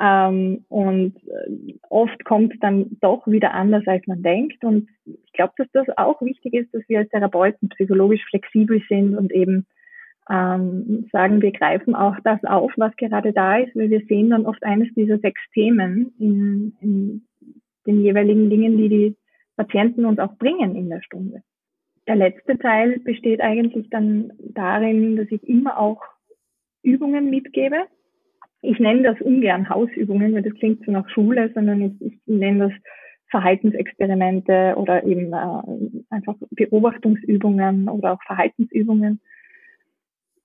Ähm, 0.00 0.64
und 0.68 1.16
äh, 1.16 1.74
oft 1.88 2.24
kommt 2.24 2.54
dann 2.62 2.96
doch 3.00 3.26
wieder 3.26 3.54
anders, 3.54 3.84
als 3.86 4.06
man 4.06 4.22
denkt. 4.22 4.64
Und 4.64 4.88
ich 5.04 5.32
glaube, 5.32 5.52
dass 5.56 5.68
das 5.72 5.86
auch 5.96 6.20
wichtig 6.22 6.54
ist, 6.54 6.74
dass 6.74 6.82
wir 6.88 7.00
als 7.00 7.10
Therapeuten 7.10 7.68
psychologisch 7.70 8.24
flexibel 8.28 8.82
sind 8.88 9.16
und 9.16 9.32
eben 9.32 9.66
ähm, 10.30 11.08
sagen, 11.12 11.42
wir 11.42 11.52
greifen 11.52 11.94
auch 11.94 12.16
das 12.24 12.42
auf, 12.44 12.72
was 12.76 12.96
gerade 12.96 13.32
da 13.32 13.58
ist, 13.58 13.74
weil 13.76 13.90
wir 13.90 14.00
sehen 14.06 14.30
dann 14.30 14.46
oft 14.46 14.62
eines 14.62 14.92
dieser 14.94 15.18
sechs 15.18 15.40
Themen 15.52 16.14
in, 16.18 16.74
in 16.80 17.26
den 17.86 18.00
jeweiligen 18.00 18.48
Dingen, 18.48 18.78
die 18.78 18.88
die 18.88 19.16
Patienten 19.56 20.04
uns 20.06 20.18
auch 20.18 20.36
bringen 20.36 20.76
in 20.76 20.88
der 20.88 21.02
Stunde. 21.02 21.42
Der 22.06 22.16
letzte 22.16 22.58
Teil 22.58 22.98
besteht 23.00 23.40
eigentlich 23.40 23.88
dann 23.90 24.32
darin, 24.38 25.16
dass 25.16 25.30
ich 25.30 25.42
immer 25.48 25.78
auch 25.78 26.02
Übungen 26.82 27.30
mitgebe. 27.30 27.86
Ich 28.62 28.78
nenne 28.78 29.02
das 29.02 29.20
ungern 29.20 29.68
Hausübungen, 29.68 30.34
weil 30.34 30.42
das 30.42 30.54
klingt 30.54 30.84
so 30.84 30.90
nach 30.90 31.08
Schule, 31.10 31.50
sondern 31.54 31.82
ich, 31.82 32.00
ich 32.00 32.18
nenne 32.26 32.68
das 32.68 32.72
Verhaltensexperimente 33.30 34.74
oder 34.76 35.04
eben 35.04 35.32
äh, 35.32 36.14
einfach 36.14 36.36
Beobachtungsübungen 36.50 37.88
oder 37.88 38.12
auch 38.12 38.22
Verhaltensübungen 38.22 39.20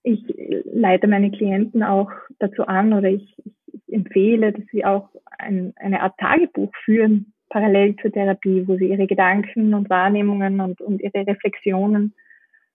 ich 0.04 0.24
leite 0.66 1.08
meine 1.08 1.32
Klienten 1.32 1.84
auch 1.84 2.12
dazu 2.40 2.66
an 2.66 2.94
oder 2.94 3.10
ich, 3.10 3.36
ich 3.68 3.94
empfehle, 3.94 4.52
dass 4.54 4.66
sie 4.72 4.86
auch 4.86 5.10
ein, 5.38 5.74
eine 5.78 6.02
Art 6.02 6.18
Tagebuch 6.18 6.72
führen, 6.84 7.34
parallel 7.50 7.96
zur 7.98 8.12
Therapie, 8.12 8.68
wo 8.68 8.78
sie 8.78 8.90
ihre 8.90 9.08
Gedanken 9.08 9.74
und 9.74 9.90
Wahrnehmungen 9.90 10.62
und, 10.62 10.82
und 10.82 11.02
ihre 11.02 11.28
Reflexionen 11.28 12.14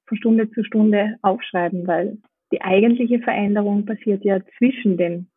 von 0.06 0.18
Stunde 0.18 0.50
zu 0.50 0.64
Stunde 0.64 1.16
aufschreiben, 1.22 1.86
weil 1.86 2.18
die 2.52 2.60
eigentliche 2.60 3.20
Veränderung 3.20 3.86
passiert 3.86 4.24
ja 4.24 4.40
zwischen 4.58 4.96
den 4.96 5.28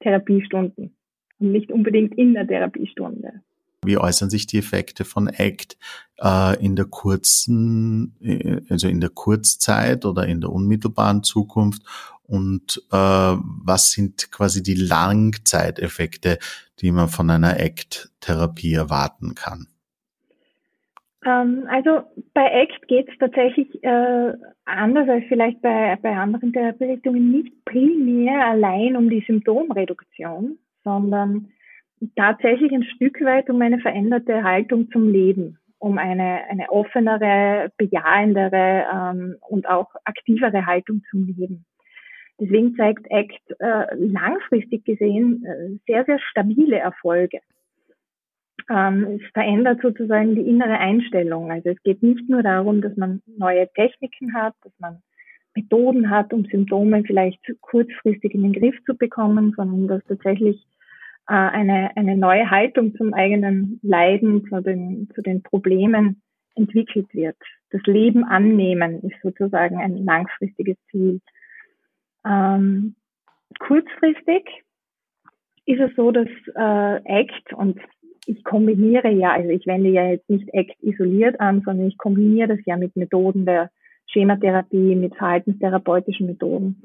Therapiestunden 0.00 0.96
und 1.38 1.52
nicht 1.52 1.72
unbedingt 1.72 2.16
in 2.16 2.34
der 2.34 2.46
Therapiestunde. 2.46 3.42
Wie 3.86 3.98
äußern 3.98 4.30
sich 4.30 4.46
die 4.46 4.58
Effekte 4.58 5.04
von 5.04 5.28
ACT 5.28 5.76
äh, 6.20 6.64
in 6.64 6.76
der 6.76 6.86
kurzen, 6.86 8.16
äh, 8.20 8.60
also 8.68 8.88
in 8.88 9.00
der 9.00 9.10
Kurzzeit 9.10 10.04
oder 10.04 10.26
in 10.26 10.40
der 10.40 10.50
unmittelbaren 10.50 11.22
Zukunft? 11.22 11.82
Und 12.26 12.82
äh, 12.90 12.96
was 12.96 13.90
sind 13.90 14.30
quasi 14.32 14.62
die 14.62 14.74
Langzeiteffekte, 14.74 16.38
die 16.80 16.90
man 16.90 17.08
von 17.08 17.28
einer 17.30 17.60
ACT-Therapie 17.60 18.74
erwarten 18.74 19.34
kann? 19.34 19.68
Ähm, 21.24 21.66
also 21.68 22.02
bei 22.32 22.62
ACT 22.62 22.88
geht 22.88 23.08
es 23.08 23.18
tatsächlich 23.18 23.82
äh, 23.82 24.32
anders 24.64 25.08
als 25.08 25.24
vielleicht 25.28 25.60
bei, 25.62 25.96
bei 26.02 26.16
anderen 26.16 26.52
Therapierichtungen 26.52 27.30
nicht 27.30 27.64
primär 27.64 28.46
allein 28.46 28.96
um 28.96 29.08
die 29.08 29.24
Symptomreduktion, 29.26 30.58
sondern 30.82 31.48
tatsächlich 32.16 32.72
ein 32.72 32.84
Stück 32.84 33.20
weit 33.22 33.48
um 33.50 33.60
eine 33.62 33.78
veränderte 33.78 34.42
Haltung 34.42 34.90
zum 34.90 35.10
Leben, 35.10 35.58
um 35.78 35.98
eine, 35.98 36.44
eine 36.48 36.70
offenere, 36.70 37.70
bejahendere 37.76 38.84
ähm, 38.92 39.36
und 39.48 39.68
auch 39.68 39.88
aktivere 40.04 40.66
Haltung 40.66 41.02
zum 41.10 41.26
Leben. 41.26 41.64
Deswegen 42.40 42.74
zeigt 42.74 43.10
ACT 43.12 43.60
äh, 43.60 43.94
langfristig 43.96 44.84
gesehen 44.84 45.44
äh, 45.44 45.78
sehr, 45.86 46.04
sehr 46.04 46.18
stabile 46.18 46.78
Erfolge. 46.78 47.40
Ähm, 48.70 49.20
es 49.20 49.30
verändert 49.32 49.80
sozusagen 49.82 50.34
die 50.34 50.48
innere 50.48 50.78
Einstellung. 50.78 51.52
Also 51.52 51.70
es 51.70 51.82
geht 51.82 52.02
nicht 52.02 52.28
nur 52.28 52.42
darum, 52.42 52.80
dass 52.80 52.96
man 52.96 53.22
neue 53.26 53.68
Techniken 53.74 54.34
hat, 54.34 54.54
dass 54.62 54.72
man 54.78 55.02
Methoden 55.54 56.10
hat, 56.10 56.32
um 56.32 56.44
Symptome 56.46 57.04
vielleicht 57.04 57.40
kurzfristig 57.60 58.34
in 58.34 58.42
den 58.42 58.52
Griff 58.52 58.74
zu 58.86 58.96
bekommen, 58.96 59.52
sondern 59.56 59.86
dass 59.86 60.04
tatsächlich 60.08 60.64
äh, 61.28 61.32
eine, 61.34 61.96
eine 61.96 62.16
neue 62.16 62.50
Haltung 62.50 62.94
zum 62.96 63.14
eigenen 63.14 63.80
Leiden, 63.82 64.46
zu 64.48 64.60
den, 64.60 65.08
zu 65.14 65.22
den 65.22 65.42
Problemen 65.42 66.22
entwickelt 66.54 67.12
wird. 67.12 67.36
Das 67.70 67.82
Leben 67.86 68.24
annehmen 68.24 69.02
ist 69.02 69.20
sozusagen 69.22 69.78
ein 69.78 70.04
langfristiges 70.04 70.76
Ziel. 70.90 71.20
Ähm, 72.26 72.94
kurzfristig 73.58 74.64
ist 75.66 75.80
es 75.80 75.94
so, 75.96 76.10
dass 76.10 76.28
äh, 76.54 76.60
ACT 76.60 77.52
und 77.54 77.80
ich 78.26 78.42
kombiniere 78.44 79.10
ja, 79.10 79.32
also 79.32 79.50
ich 79.50 79.66
wende 79.66 79.90
ja 79.90 80.10
jetzt 80.10 80.28
nicht 80.30 80.54
ACT 80.54 80.82
isoliert 80.82 81.40
an, 81.40 81.62
sondern 81.64 81.88
ich 81.88 81.98
kombiniere 81.98 82.48
das 82.48 82.60
ja 82.64 82.76
mit 82.76 82.96
Methoden 82.96 83.44
der 83.44 83.70
Schematherapie, 84.06 84.94
mit 84.94 85.14
verhaltenstherapeutischen 85.16 86.26
Methoden. 86.26 86.82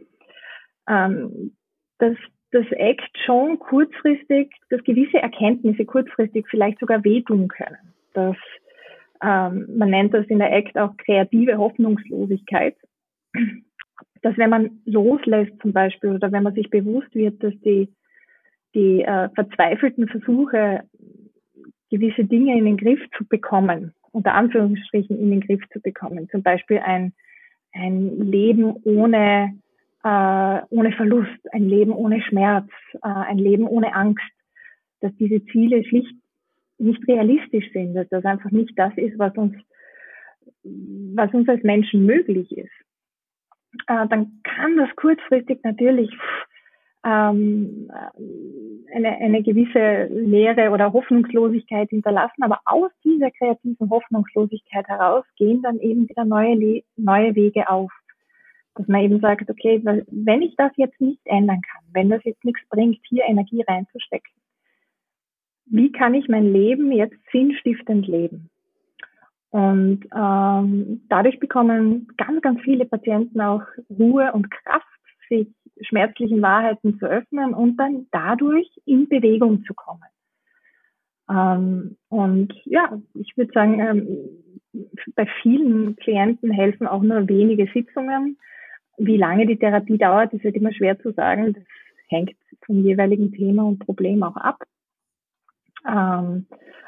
Ähm, 0.87 1.55
das 1.97 2.15
das 2.51 2.65
ACT 2.71 3.17
schon 3.25 3.59
kurzfristig, 3.59 4.51
dass 4.69 4.83
gewisse 4.83 5.17
Erkenntnisse 5.17 5.85
kurzfristig 5.85 6.45
vielleicht 6.49 6.79
sogar 6.79 7.03
wehtun 7.03 7.47
können. 7.47 7.93
Das, 8.13 8.35
ähm, 9.23 9.67
man 9.77 9.89
nennt 9.89 10.13
das 10.13 10.25
in 10.27 10.39
der 10.39 10.51
ACT 10.51 10.77
auch 10.77 10.97
kreative 10.97 11.57
Hoffnungslosigkeit. 11.57 12.75
Dass 14.21 14.37
wenn 14.37 14.49
man 14.49 14.81
loslässt 14.85 15.53
zum 15.61 15.71
Beispiel 15.71 16.11
oder 16.11 16.31
wenn 16.31 16.43
man 16.43 16.53
sich 16.53 16.69
bewusst 16.69 17.13
wird, 17.15 17.41
dass 17.43 17.53
die, 17.61 17.89
die 18.73 19.01
äh, 19.01 19.29
verzweifelten 19.29 20.07
Versuche, 20.09 20.83
gewisse 21.89 22.25
Dinge 22.25 22.57
in 22.57 22.65
den 22.65 22.77
Griff 22.77 22.99
zu 23.17 23.25
bekommen, 23.25 23.93
unter 24.11 24.33
Anführungsstrichen 24.33 25.17
in 25.17 25.31
den 25.31 25.41
Griff 25.41 25.61
zu 25.71 25.79
bekommen, 25.79 26.27
zum 26.29 26.43
Beispiel 26.43 26.79
ein, 26.79 27.13
ein 27.73 28.19
Leben 28.19 28.75
ohne 28.83 29.57
äh, 30.03 30.61
ohne 30.69 30.91
Verlust, 30.93 31.53
ein 31.53 31.67
Leben 31.67 31.91
ohne 31.91 32.21
Schmerz, 32.21 32.69
äh, 32.93 33.07
ein 33.07 33.37
Leben 33.37 33.67
ohne 33.67 33.93
Angst, 33.93 34.23
dass 35.01 35.15
diese 35.17 35.43
Ziele 35.45 35.83
schlicht 35.83 36.13
nicht 36.77 37.05
realistisch 37.07 37.71
sind, 37.73 37.93
dass 37.93 38.07
das 38.09 38.23
einfach 38.25 38.51
nicht 38.51 38.77
das 38.77 38.93
ist, 38.97 39.19
was 39.19 39.35
uns, 39.35 39.55
was 40.63 41.33
uns 41.33 41.49
als 41.49 41.63
Menschen 41.63 42.05
möglich 42.05 42.51
ist. 42.57 42.71
Äh, 43.87 44.07
dann 44.07 44.39
kann 44.43 44.77
das 44.77 44.89
kurzfristig 44.95 45.59
natürlich 45.63 46.09
ähm, 47.05 47.89
eine, 48.93 49.17
eine 49.17 49.43
gewisse 49.43 50.05
Leere 50.11 50.71
oder 50.71 50.91
Hoffnungslosigkeit 50.91 51.89
hinterlassen, 51.89 52.43
aber 52.43 52.59
aus 52.65 52.91
dieser 53.03 53.31
kreativen 53.31 53.89
Hoffnungslosigkeit 53.89 54.87
heraus 54.87 55.25
gehen 55.37 55.61
dann 55.61 55.79
eben 55.79 56.09
wieder 56.09 56.25
neue, 56.25 56.81
neue 56.97 57.35
Wege 57.35 57.69
auf 57.69 57.91
dass 58.75 58.87
man 58.87 59.01
eben 59.01 59.19
sagt, 59.19 59.49
okay, 59.49 59.81
wenn 59.83 60.41
ich 60.41 60.55
das 60.55 60.71
jetzt 60.77 60.99
nicht 61.01 61.21
ändern 61.25 61.61
kann, 61.61 61.83
wenn 61.93 62.09
das 62.09 62.23
jetzt 62.23 62.43
nichts 62.45 62.61
bringt, 62.69 62.99
hier 63.07 63.25
Energie 63.25 63.63
reinzustecken, 63.67 64.31
wie 65.65 65.91
kann 65.91 66.13
ich 66.13 66.27
mein 66.27 66.51
Leben 66.51 66.91
jetzt 66.91 67.17
sinnstiftend 67.31 68.07
leben? 68.07 68.49
Und 69.51 70.05
ähm, 70.15 71.01
dadurch 71.09 71.39
bekommen 71.39 72.07
ganz, 72.17 72.41
ganz 72.41 72.61
viele 72.61 72.85
Patienten 72.85 73.41
auch 73.41 73.63
Ruhe 73.89 74.31
und 74.33 74.49
Kraft, 74.51 74.85
sich 75.27 75.47
schmerzlichen 75.81 76.41
Wahrheiten 76.41 76.99
zu 76.99 77.05
öffnen 77.05 77.53
und 77.53 77.77
dann 77.77 78.07
dadurch 78.11 78.69
in 78.85 79.07
Bewegung 79.07 79.63
zu 79.63 79.73
kommen. 79.73 80.03
Ähm, 81.29 81.97
und 82.09 82.53
ja, 82.65 82.99
ich 83.13 83.35
würde 83.37 83.51
sagen, 83.53 83.79
ähm, 83.79 84.87
bei 85.15 85.27
vielen 85.41 85.95
Klienten 85.95 86.51
helfen 86.51 86.87
auch 86.87 87.01
nur 87.01 87.27
wenige 87.27 87.67
Sitzungen 87.73 88.37
Wie 88.99 89.17
lange 89.17 89.47
die 89.47 89.57
Therapie 89.57 89.97
dauert, 89.97 90.33
ist 90.33 90.43
halt 90.43 90.55
immer 90.55 90.73
schwer 90.73 90.99
zu 90.99 91.11
sagen. 91.11 91.53
Das 91.53 91.63
hängt 92.09 92.35
vom 92.65 92.83
jeweiligen 92.83 93.31
Thema 93.31 93.63
und 93.63 93.79
Problem 93.79 94.23
auch 94.23 94.35
ab. 94.35 94.63
Ähm, 95.87 96.45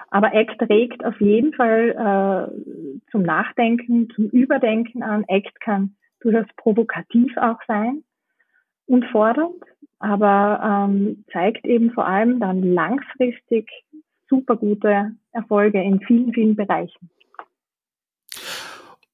aber 0.10 0.36
ACT 0.36 0.62
regt 0.70 1.06
auf 1.06 1.20
jeden 1.22 1.54
Fall 1.54 2.52
äh, 2.52 3.12
zum 3.12 3.24
Nachdenken, 3.24 4.10
zum 4.10 4.26
Überdenken 4.26 5.04
an. 5.04 5.24
ACT 5.30 5.60
kann 5.62 5.96
durchaus 6.20 6.48
provokativ 6.58 7.36
auch 7.38 7.60
sein 7.68 8.04
und 8.88 9.06
fordernd, 9.06 9.64
aber 10.00 10.90
ähm, 10.90 11.24
zeigt 11.32 11.66
eben 11.66 11.92
vor 11.92 12.06
allem 12.06 12.40
dann 12.40 12.62
langfristig 12.62 13.70
super 14.30 14.58
gute 14.58 15.12
Erfolge 15.32 15.82
in 15.82 16.02
vielen, 16.02 16.34
vielen 16.34 16.56
Bereichen. 16.56 17.10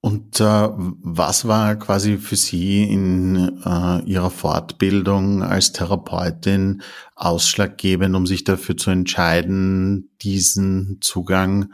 Und 0.08 0.40
äh, 0.40 0.70
was 1.04 1.50
war 1.50 1.76
quasi 1.76 2.16
für 2.16 2.38
Sie 2.38 2.84
in 2.84 3.60
äh, 3.66 4.02
Ihrer 4.06 4.30
Fortbildung 4.30 5.44
als 5.44 5.74
Therapeutin 5.74 6.82
ausschlaggebend, 7.18 8.16
um 8.16 8.26
sich 8.26 8.46
dafür 8.46 8.78
zu 8.78 8.90
entscheiden, 8.90 10.10
diesen 10.22 11.00
Zugang 11.02 11.74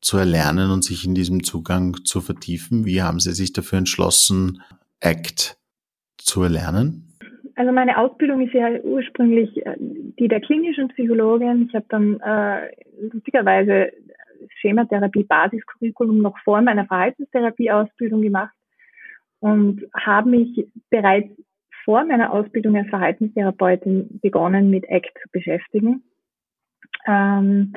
zu 0.00 0.16
erlernen 0.16 0.70
und 0.70 0.84
sich 0.84 1.04
in 1.04 1.16
diesem 1.16 1.42
Zugang 1.42 1.96
zu 2.04 2.20
vertiefen? 2.20 2.84
Wie 2.84 3.02
haben 3.02 3.18
Sie 3.18 3.32
sich 3.32 3.52
dafür 3.52 3.78
entschlossen, 3.78 4.62
ACT 5.00 5.56
zu 6.18 6.44
erlernen? 6.44 7.08
Also 7.56 7.72
meine 7.72 7.98
Ausbildung 7.98 8.46
ist 8.46 8.54
ja 8.54 8.68
ursprünglich 8.84 9.66
äh, 9.66 9.74
die 10.20 10.28
der 10.28 10.40
klinischen 10.40 10.86
Psychologin. 10.86 11.66
Ich 11.68 11.74
habe 11.74 11.86
dann 11.88 12.20
äh, 12.20 12.70
lustigerweise 13.12 13.90
Schematherapie 14.62 15.24
Basiscurriculum 15.24 16.18
noch 16.18 16.38
vor 16.38 16.62
meiner 16.62 16.86
Verhaltenstherapie-Ausbildung 16.86 18.22
gemacht 18.22 18.54
und 19.40 19.82
habe 19.94 20.30
mich 20.30 20.66
bereits 20.88 21.28
vor 21.84 22.04
meiner 22.04 22.32
Ausbildung 22.32 22.76
als 22.76 22.88
Verhaltenstherapeutin 22.88 24.20
begonnen, 24.22 24.70
mit 24.70 24.88
ACT 24.88 25.18
zu 25.20 25.28
beschäftigen. 25.32 26.04
Ähm, 27.06 27.74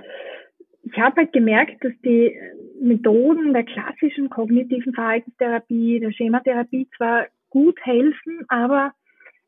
ich 0.84 0.98
habe 1.00 1.22
halt 1.22 1.34
gemerkt, 1.34 1.84
dass 1.84 1.94
die 2.04 2.40
Methoden 2.80 3.54
der 3.54 3.64
klassischen 3.64 4.30
kognitiven 4.30 4.94
Verhaltenstherapie, 4.94 6.00
der 6.00 6.12
Schematherapie 6.12 6.88
zwar 6.96 7.26
gut 7.50 7.80
helfen, 7.84 8.46
aber 8.48 8.94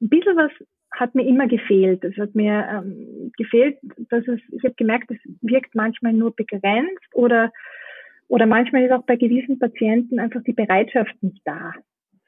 ein 0.01 0.10
bisschen 0.10 0.36
was 0.36 0.51
hat 1.00 1.16
mir 1.16 1.25
immer 1.25 1.48
gefehlt. 1.48 2.04
Es 2.04 2.18
hat 2.18 2.36
mir 2.36 2.68
ähm, 2.72 3.32
gefehlt, 3.38 3.77
dass 4.10 4.27
es, 4.27 4.39
ich 4.51 4.63
habe 4.63 4.74
gemerkt, 4.75 5.12
es 5.12 5.18
wirkt 5.42 5.75
manchmal 5.75 6.13
nur 6.13 6.36
begrenzt 6.36 7.08
oder, 7.13 7.51
oder 8.27 8.46
manchmal 8.46 8.84
ist 8.84 8.92
auch 8.92 9.04
bei 9.04 9.16
gewissen 9.16 9.60
Patienten 9.60 10.20
einfach 10.20 10.44
die 10.44 10.54
Bereitschaft 10.54 11.16
nicht 11.22 11.42
da, 11.46 11.74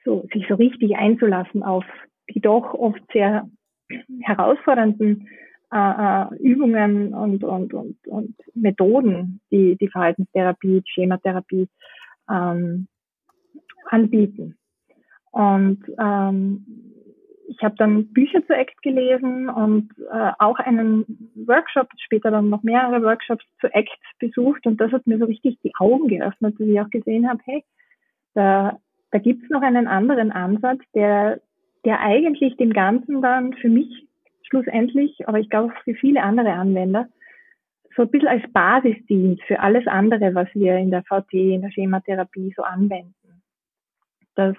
so, 0.05 0.27
sich 0.33 0.45
so 0.47 0.55
richtig 0.55 0.95
einzulassen 0.95 1.63
auf 1.63 1.85
die 2.29 2.41
doch 2.41 2.73
oft 2.73 3.01
sehr 3.11 3.49
herausfordernden 4.21 5.27
äh, 5.73 5.77
äh 5.77 6.35
Übungen 6.37 7.13
und, 7.13 7.43
und, 7.43 7.73
und, 7.73 8.07
und 8.07 8.35
Methoden, 8.53 9.41
die 9.51 9.77
die 9.77 9.87
Verhaltenstherapie, 9.87 10.83
Schematherapie 10.85 11.67
ähm, 12.29 12.87
anbieten. 13.85 14.57
Und 15.31 15.83
ähm, 15.99 16.65
ich 17.49 17.63
habe 17.63 17.75
dann 17.77 18.13
Bücher 18.13 18.45
zu 18.45 18.55
ACT 18.55 18.81
gelesen 18.83 19.49
und 19.49 19.89
äh, 20.11 20.31
auch 20.37 20.59
einen 20.59 21.31
Workshop, 21.47 21.87
später 21.97 22.29
dann 22.29 22.49
noch 22.49 22.61
mehrere 22.61 23.01
Workshops 23.01 23.43
zu 23.59 23.73
ACT 23.73 23.99
besucht 24.19 24.67
und 24.67 24.79
das 24.79 24.91
hat 24.91 25.07
mir 25.07 25.17
so 25.17 25.25
richtig 25.25 25.59
die 25.63 25.73
Augen 25.79 26.07
geöffnet, 26.07 26.59
dass 26.59 26.67
ich 26.67 26.79
auch 26.79 26.89
gesehen 26.89 27.27
habe, 27.27 27.39
hey, 27.45 27.63
da, 28.35 28.77
da 29.11 29.17
gibt 29.17 29.43
es 29.43 29.49
noch 29.49 29.63
einen 29.63 29.87
anderen 29.87 30.31
Ansatz, 30.31 30.81
der, 30.93 31.41
der 31.85 31.99
eigentlich 32.01 32.55
dem 32.57 32.71
Ganzen 32.71 33.21
dann 33.21 33.53
für 33.53 33.69
mich 33.69 34.07
schlussendlich, 34.43 35.27
aber 35.27 35.39
ich 35.39 35.49
glaube 35.49 35.73
für 35.83 35.95
viele 35.95 36.21
andere 36.21 36.53
Anwender, 36.53 37.07
so 37.95 38.03
ein 38.03 38.11
bisschen 38.11 38.29
als 38.29 38.43
Basis 38.53 38.95
dient 39.07 39.41
für 39.43 39.59
alles 39.59 39.87
andere, 39.87 40.35
was 40.35 40.47
wir 40.53 40.77
in 40.77 40.91
der 40.91 41.03
VT, 41.03 41.33
in 41.33 41.61
der 41.63 41.71
Schematherapie 41.71 42.53
so 42.55 42.61
anwenden. 42.61 43.41
Das 44.35 44.55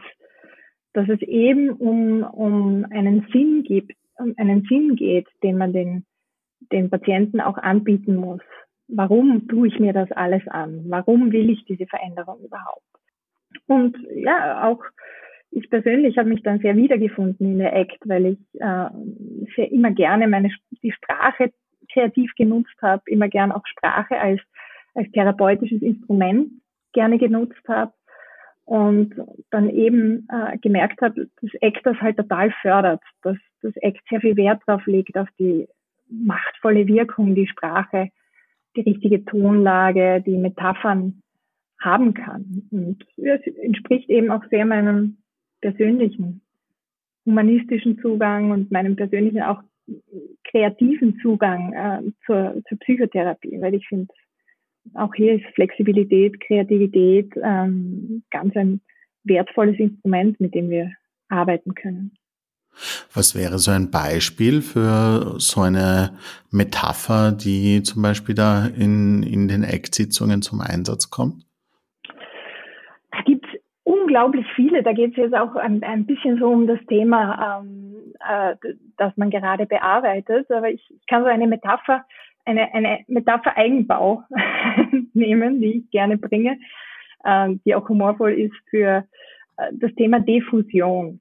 dass 0.93 1.09
es 1.09 1.21
eben 1.23 1.71
um, 1.71 2.23
um 2.25 2.87
einen 2.91 3.27
Sinn 3.33 3.63
gibt, 3.63 3.93
um 4.19 4.35
einen 4.37 4.63
Sinn 4.69 4.97
geht, 4.97 5.29
den 5.43 5.59
man 5.59 5.73
den, 5.73 6.05
den 6.73 6.91
Patienten 6.91 7.41
auch 7.41 7.59
anbieten 7.59 8.17
muss. 8.17 8.41
Warum 8.89 9.47
tue 9.49 9.69
ich 9.69 9.79
mir 9.79 9.93
das 9.93 10.11
alles 10.13 10.47
an? 10.49 10.85
Warum 10.89 11.33
will 11.33 11.51
ich 11.51 11.65
diese 11.65 11.87
Veränderung 11.87 12.41
überhaupt? 12.45 12.83
Und 13.67 13.97
ja, 14.15 14.69
auch 14.69 14.83
ich 15.53 15.69
persönlich 15.69 16.17
habe 16.19 16.29
mich 16.29 16.43
dann 16.43 16.61
sehr 16.61 16.77
wiedergefunden 16.77 17.53
in 17.53 17.59
der 17.59 17.75
ACT, 17.75 18.01
weil 18.05 18.27
ich 18.27 18.39
äh, 18.61 18.89
sehr 19.57 19.73
immer 19.73 19.91
gerne 19.91 20.29
meine 20.29 20.51
die 20.83 20.93
Sprache 20.93 21.53
kreativ 21.93 22.33
genutzt 22.37 22.77
habe, 22.83 23.03
immer 23.07 23.29
gern 23.29 23.51
auch 23.51 23.67
Sprache 23.67 24.19
als 24.19 24.41
als 24.95 25.11
therapeutisches 25.13 25.83
Instrument 25.83 26.51
gerne 26.93 27.19
genutzt 27.19 27.63
habe 27.69 27.93
und 28.71 29.17
dann 29.51 29.69
eben 29.69 30.29
äh, 30.29 30.57
gemerkt 30.59 31.03
habe, 31.03 31.29
dass 31.43 31.51
ACT 31.61 31.81
das 31.83 31.97
halt 31.97 32.17
total 32.17 32.53
fördert, 32.63 33.03
dass 33.23 33.37
das 33.63 33.73
ACT 33.83 34.01
sehr 34.09 34.21
viel 34.21 34.37
Wert 34.37 34.63
darauf 34.65 34.87
legt, 34.87 35.19
auf 35.19 35.27
die 35.41 35.67
machtvolle 36.09 36.87
Wirkung, 36.87 37.35
die 37.35 37.49
Sprache, 37.49 38.11
die 38.77 38.83
richtige 38.83 39.25
Tonlage, 39.25 40.23
die 40.25 40.39
Metaphern 40.39 41.21
haben 41.81 42.15
kann. 42.15 42.69
Und 42.71 43.05
es 43.17 43.45
entspricht 43.57 44.09
eben 44.09 44.31
auch 44.31 44.45
sehr 44.51 44.65
meinem 44.65 45.17
persönlichen 45.61 46.41
humanistischen 47.27 47.99
Zugang 47.99 48.53
und 48.53 48.71
meinem 48.71 48.95
persönlichen 48.95 49.43
auch 49.43 49.65
kreativen 50.45 51.19
Zugang 51.19 51.73
äh, 51.73 52.13
zur, 52.25 52.63
zur 52.69 52.79
Psychotherapie, 52.79 53.61
weil 53.61 53.75
ich 53.75 53.89
finde, 53.89 54.15
auch 54.95 55.15
hier 55.15 55.35
ist 55.35 55.45
Flexibilität, 55.55 56.41
Kreativität 56.41 57.33
ähm, 57.43 58.23
ganz 58.31 58.57
ein 58.57 58.81
wertvolles 59.25 59.79
Instrument, 59.79 60.41
mit 60.41 60.55
dem 60.55 60.71
wir 60.71 60.93
arbeiten 61.29 61.75
können. 61.75 62.13
Was 63.13 63.35
wäre 63.35 63.59
so 63.59 63.71
ein 63.71 63.91
Beispiel 63.91 64.63
für 64.63 65.35
so 65.39 65.61
eine 65.61 66.17
Metapher, 66.51 67.33
die 67.33 67.83
zum 67.83 68.03
Beispiel 68.03 68.35
da 68.35 68.67
in, 68.67 69.23
in 69.23 69.49
den 69.49 69.65
ACT-Sitzungen 69.65 70.43
zum 70.43 70.61
Einsatz 70.61 71.11
kommt? 71.11 71.45
Da 73.11 73.21
gibt 73.25 73.45
es 73.47 73.61
unglaublich 73.83 74.47
viele. 74.55 74.83
Da 74.83 74.93
geht 74.93 75.13
es 75.13 75.17
jetzt 75.17 75.35
auch 75.35 75.57
ein, 75.57 75.83
ein 75.83 76.07
bisschen 76.07 76.39
so 76.39 76.47
um 76.47 76.67
das 76.67 76.79
Thema, 76.89 77.61
ähm, 77.61 78.15
äh, 78.21 78.55
das 78.97 79.17
man 79.17 79.31
gerade 79.31 79.67
bearbeitet. 79.67 80.51
Aber 80.51 80.71
ich, 80.71 80.83
ich 80.91 81.07
kann 81.07 81.23
so 81.23 81.29
eine 81.29 81.49
Metapher 81.49 82.05
eine, 82.51 82.75
eine 82.75 83.05
Metapher 83.09 83.57
Eigenbau 83.57 84.23
nehmen, 85.15 85.61
die 85.61 85.79
ich 85.79 85.91
gerne 85.91 86.19
bringe, 86.19 86.59
äh, 87.25 87.55
die 87.65 87.75
auch 87.75 87.89
humorvoll 87.89 88.33
ist 88.33 88.55
für 88.69 89.05
äh, 89.57 89.71
das 89.73 89.95
Thema 89.95 90.21
Diffusion. 90.21 91.21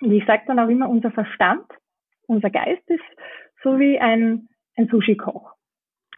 Und 0.00 0.12
ich 0.12 0.24
sage 0.26 0.42
dann 0.46 0.58
auch 0.58 0.68
immer, 0.68 0.88
unser 0.88 1.10
Verstand, 1.10 1.66
unser 2.26 2.50
Geist 2.50 2.88
ist 2.88 3.04
so 3.62 3.78
wie 3.78 3.98
ein, 3.98 4.48
ein 4.76 4.88
Sushi-Koch. 4.88 5.52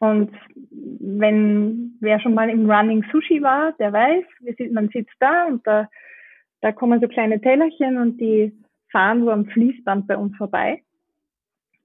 Und 0.01 0.31
wenn 1.01 1.97
wer 2.01 2.21
schon 2.21 2.35
mal 2.35 2.51
im 2.51 2.71
Running 2.71 3.05
Sushi 3.11 3.43
war, 3.43 3.73
der 3.79 3.93
weiß, 3.93 4.25
man 4.71 4.89
sitzt 4.89 5.15
da 5.19 5.47
und 5.47 5.67
da, 5.67 5.89
da 6.61 6.73
kommen 6.73 7.01
so 7.01 7.09
kleine 7.09 7.41
Tellerchen 7.41 7.99
und 7.99 8.21
die 8.21 8.53
fahren 8.91 9.25
so 9.25 9.31
am 9.31 9.47
Fließband 9.47 10.07
bei 10.07 10.17
uns 10.17 10.37
vorbei. 10.37 10.83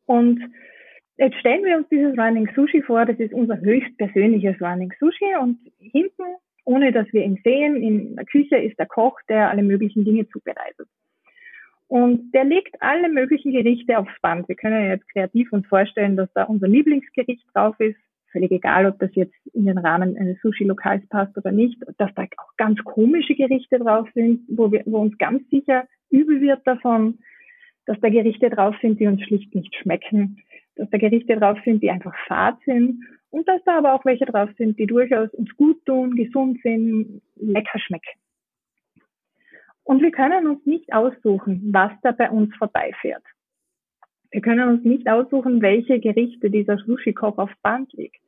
Und 0.06 0.42
Jetzt 1.24 1.40
stellen 1.40 1.64
wir 1.64 1.78
uns 1.78 1.88
dieses 1.88 2.18
Running 2.18 2.50
Sushi 2.54 2.82
vor, 2.82 3.06
das 3.06 3.18
ist 3.18 3.34
unser 3.34 3.58
höchstpersönliches 3.58 4.62
Running 4.62 4.92
Sushi 5.00 5.34
und 5.40 5.58
hinten, 5.80 6.24
ohne 6.66 6.92
dass 6.92 7.08
wir 7.14 7.24
ihn 7.24 7.40
sehen, 7.46 7.78
in 7.78 8.18
der 8.18 8.26
Küche 8.26 8.58
ist 8.58 8.78
der 8.78 8.88
Koch, 8.88 9.18
der 9.30 9.50
alle 9.50 9.64
möglichen 9.64 10.04
Dinge 10.04 10.28
zubereitet. 10.28 10.90
Und 11.88 12.34
der 12.34 12.44
legt 12.44 12.76
alle 12.82 13.08
möglichen 13.08 13.54
Gerichte 13.54 13.98
aufs 13.98 14.20
Band. 14.22 14.50
Wir 14.50 14.58
können 14.58 14.90
jetzt 14.90 15.08
kreativ 15.14 15.54
uns 15.54 15.66
vorstellen, 15.68 16.18
dass 16.18 16.28
da 16.34 16.44
unser 16.44 16.68
Lieblingsgericht 16.68 17.46
drauf 17.54 17.80
ist. 17.80 17.96
Völlig 18.34 18.52
egal, 18.52 18.86
ob 18.86 19.00
das 19.00 19.16
jetzt 19.16 19.38
in 19.54 19.66
den 19.66 19.78
Rahmen 19.78 20.18
eines 20.18 20.42
Sushi-Lokals 20.42 21.08
passt 21.08 21.38
oder 21.38 21.54
nicht. 21.54 21.80
Dass 22.00 22.14
da 22.16 22.24
auch 22.24 22.58
ganz 22.58 22.84
komische 22.84 23.36
Gerichte 23.36 23.80
drauf 23.80 24.10
sind, 24.14 24.42
wo, 24.50 24.74
wir, 24.74 24.84
wo 24.88 24.98
uns 24.98 25.18
ganz 25.20 25.50
sicher 25.50 25.86
übel 26.10 26.42
wird 26.42 26.68
davon. 26.68 27.20
Dass 27.86 27.98
da 28.02 28.10
Gerichte 28.10 28.50
drauf 28.50 28.76
sind, 28.82 29.00
die 29.00 29.08
uns 29.08 29.22
schlicht 29.24 29.56
nicht 29.56 29.74
schmecken 29.76 30.44
dass 30.76 30.90
da 30.90 30.98
Gerichte 30.98 31.38
drauf 31.38 31.58
sind, 31.66 31.82
die 31.84 31.92
einfach 31.92 32.16
fad 32.28 32.58
sind 32.66 33.04
und 33.30 33.48
dass 33.48 33.64
da 33.66 33.78
aber 33.78 33.94
auch 33.94 34.06
welche 34.06 34.26
drauf 34.26 34.50
sind, 34.58 34.78
die 34.80 34.88
durchaus 34.88 35.30
uns 35.34 35.56
gut 35.56 35.84
tun, 35.86 36.16
gesund 36.16 36.60
sind, 36.62 37.22
lecker 37.36 37.80
schmecken. 37.80 38.20
Und 39.84 40.02
wir 40.02 40.12
können 40.12 40.48
uns 40.48 40.66
nicht 40.66 40.94
aussuchen, 40.94 41.70
was 41.74 41.92
da 42.02 42.12
bei 42.12 42.30
uns 42.30 42.56
vorbeifährt. 42.56 43.24
Wir 44.32 44.42
können 44.42 44.68
uns 44.70 44.84
nicht 44.84 45.08
aussuchen, 45.08 45.62
welche 45.62 46.00
Gerichte 46.00 46.50
dieser 46.50 46.78
Sushi-Koch 46.78 47.38
aufs 47.38 47.60
Band 47.62 47.92
legt. 47.94 48.22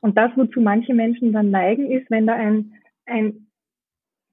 Und 0.00 0.16
das, 0.18 0.30
wozu 0.36 0.60
manche 0.60 0.94
Menschen 0.94 1.32
dann 1.32 1.50
neigen, 1.50 1.90
ist, 1.90 2.10
wenn 2.10 2.26
da 2.26 2.34
ein, 2.34 2.74
ein 3.06 3.43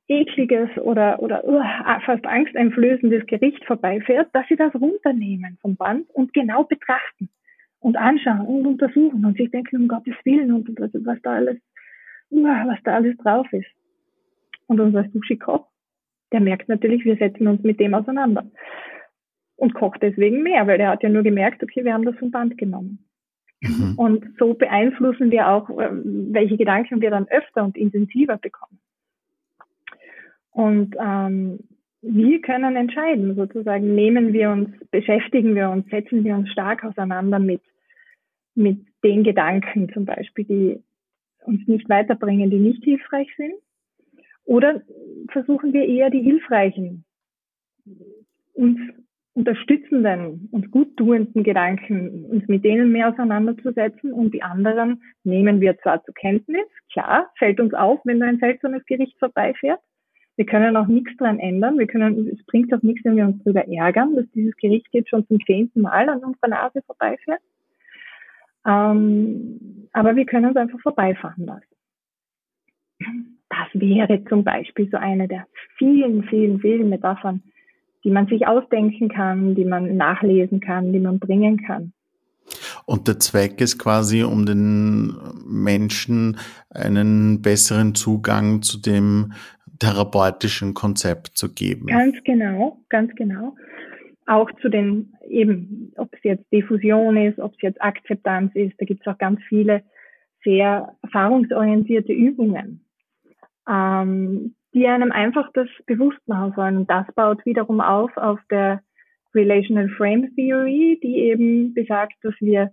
ekliges 0.07 0.69
oder, 0.77 1.21
oder 1.21 1.43
uh, 1.47 1.61
fast 2.05 2.25
angsteinflößendes 2.25 3.25
Gericht 3.27 3.63
vorbeifährt, 3.65 4.29
dass 4.33 4.47
sie 4.47 4.55
das 4.55 4.73
runternehmen 4.75 5.57
vom 5.61 5.75
Band 5.75 6.09
und 6.11 6.33
genau 6.33 6.63
betrachten 6.63 7.29
und 7.79 7.97
anschauen 7.97 8.45
und 8.45 8.67
untersuchen 8.67 9.25
und 9.25 9.37
sich 9.37 9.49
denken, 9.51 9.77
um 9.77 9.87
Gottes 9.87 10.15
Willen 10.23 10.51
und 10.53 10.69
was, 10.79 10.91
was 10.93 11.21
da 11.21 11.33
alles, 11.33 11.57
uh, 12.31 12.43
was 12.43 12.79
da 12.83 12.95
alles 12.95 13.15
drauf 13.17 13.51
ist. 13.53 13.69
Und 14.67 14.79
unser 14.79 15.05
Sushi-Koch, 15.09 15.67
der 16.31 16.41
merkt 16.41 16.69
natürlich, 16.69 17.05
wir 17.05 17.17
setzen 17.17 17.47
uns 17.47 17.63
mit 17.63 17.79
dem 17.79 17.93
auseinander 17.93 18.49
und 19.61 19.73
kocht 19.73 20.01
deswegen 20.01 20.43
mehr, 20.43 20.65
weil 20.65 20.79
er 20.79 20.89
hat 20.89 21.03
ja 21.03 21.09
nur 21.09 21.23
gemerkt, 21.23 21.61
okay, 21.61 21.85
wir 21.85 21.93
haben 21.93 22.05
das 22.05 22.15
vom 22.17 22.31
Band 22.31 22.57
genommen. 22.57 23.05
Mhm. 23.61 23.93
Und 23.95 24.25
so 24.39 24.55
beeinflussen 24.55 25.29
wir 25.29 25.47
auch, 25.47 25.69
ähm, 25.69 26.29
welche 26.31 26.57
Gedanken 26.57 26.99
wir 26.99 27.11
dann 27.11 27.27
öfter 27.27 27.63
und 27.63 27.77
intensiver 27.77 28.37
bekommen. 28.37 28.79
Und 30.51 30.95
ähm, 30.99 31.59
wir 32.01 32.41
können 32.41 32.75
entscheiden, 32.75 33.35
sozusagen, 33.35 33.95
nehmen 33.95 34.33
wir 34.33 34.49
uns, 34.49 34.69
beschäftigen 34.89 35.55
wir 35.55 35.69
uns, 35.69 35.87
setzen 35.89 36.23
wir 36.23 36.35
uns 36.35 36.49
stark 36.51 36.83
auseinander 36.83 37.39
mit, 37.39 37.61
mit 38.55 38.85
den 39.03 39.23
Gedanken 39.23 39.91
zum 39.93 40.05
Beispiel, 40.05 40.45
die 40.45 40.83
uns 41.45 41.67
nicht 41.67 41.89
weiterbringen, 41.89 42.49
die 42.49 42.59
nicht 42.59 42.83
hilfreich 42.83 43.29
sind. 43.37 43.53
Oder 44.45 44.81
versuchen 45.29 45.73
wir 45.73 45.85
eher 45.85 46.09
die 46.09 46.21
hilfreichen, 46.21 47.05
uns 48.53 48.79
unterstützenden 49.33 50.49
und 50.51 50.71
guttuenden 50.71 51.43
Gedanken, 51.43 52.25
uns 52.25 52.47
mit 52.47 52.65
denen 52.65 52.91
mehr 52.91 53.09
auseinanderzusetzen 53.09 54.11
und 54.11 54.33
die 54.33 54.43
anderen 54.43 55.01
nehmen 55.23 55.61
wir 55.61 55.77
zwar 55.79 56.03
zur 56.03 56.13
Kenntnis, 56.13 56.65
klar, 56.91 57.31
fällt 57.37 57.59
uns 57.61 57.73
auf, 57.73 58.01
wenn 58.03 58.19
da 58.19 58.25
ein 58.25 58.39
seltsames 58.39 58.85
Gericht 58.85 59.17
vorbeifährt. 59.19 59.79
Wir 60.41 60.47
können 60.47 60.75
auch 60.75 60.87
nichts 60.87 61.15
dran 61.17 61.37
ändern. 61.37 61.77
Wir 61.77 61.85
können, 61.85 62.27
es 62.27 62.43
bringt 62.47 62.73
auch 62.73 62.81
nichts, 62.81 63.05
wenn 63.05 63.15
wir 63.15 63.25
uns 63.25 63.43
darüber 63.43 63.67
ärgern, 63.67 64.15
dass 64.15 64.25
dieses 64.33 64.57
Gericht 64.57 64.87
jetzt 64.91 65.11
schon 65.11 65.27
zum 65.27 65.37
zehnten 65.45 65.81
Mal 65.81 66.09
an 66.09 66.23
unserer 66.23 66.47
Nase 66.47 66.81
vorbeifährt. 66.81 67.41
Ähm, 68.65 69.87
aber 69.93 70.15
wir 70.15 70.25
können 70.25 70.49
es 70.49 70.55
einfach 70.55 70.79
vorbeifahren 70.79 71.45
lassen. 71.45 71.75
Das 73.49 73.67
wäre 73.73 74.23
zum 74.29 74.43
Beispiel 74.43 74.89
so 74.89 74.97
eine 74.97 75.27
der 75.27 75.45
vielen, 75.77 76.23
vielen, 76.23 76.59
vielen 76.59 76.89
Metaphern, 76.89 77.43
die 78.03 78.09
man 78.09 78.25
sich 78.25 78.47
ausdenken 78.47 79.09
kann, 79.09 79.53
die 79.53 79.65
man 79.65 79.95
nachlesen 79.95 80.59
kann, 80.59 80.91
die 80.91 80.99
man 80.99 81.19
bringen 81.19 81.61
kann. 81.61 81.93
Und 82.85 83.07
der 83.07 83.19
Zweck 83.19 83.61
ist 83.61 83.77
quasi, 83.77 84.23
um 84.23 84.47
den 84.47 85.15
Menschen 85.45 86.37
einen 86.71 87.43
besseren 87.43 87.93
Zugang 87.93 88.63
zu 88.63 88.79
dem 88.79 89.33
therapeutischen 89.81 90.75
Konzept 90.75 91.29
zu 91.35 91.53
geben. 91.53 91.87
Ganz 91.87 92.15
genau, 92.23 92.77
ganz 92.89 93.13
genau. 93.15 93.55
Auch 94.27 94.49
zu 94.61 94.69
den 94.69 95.13
eben, 95.27 95.91
ob 95.97 96.13
es 96.13 96.19
jetzt 96.23 96.51
Diffusion 96.53 97.17
ist, 97.17 97.39
ob 97.39 97.53
es 97.53 97.61
jetzt 97.61 97.81
Akzeptanz 97.81 98.51
ist, 98.53 98.79
da 98.79 98.85
gibt 98.85 99.01
es 99.01 99.11
auch 99.11 99.17
ganz 99.17 99.41
viele 99.49 99.81
sehr 100.43 100.95
erfahrungsorientierte 101.01 102.13
Übungen, 102.13 102.85
ähm, 103.67 104.55
die 104.73 104.87
einem 104.87 105.11
einfach 105.11 105.49
das 105.53 105.67
bewusst 105.87 106.19
machen 106.27 106.53
sollen. 106.55 106.77
Und 106.77 106.89
das 106.89 107.07
baut 107.15 107.43
wiederum 107.45 107.81
auf 107.81 108.15
auf 108.17 108.39
der 108.51 108.81
Relational 109.33 109.89
Frame 109.89 110.29
Theory, 110.35 110.99
die 111.01 111.17
eben 111.17 111.73
besagt, 111.73 112.13
dass 112.21 112.35
wir, 112.39 112.71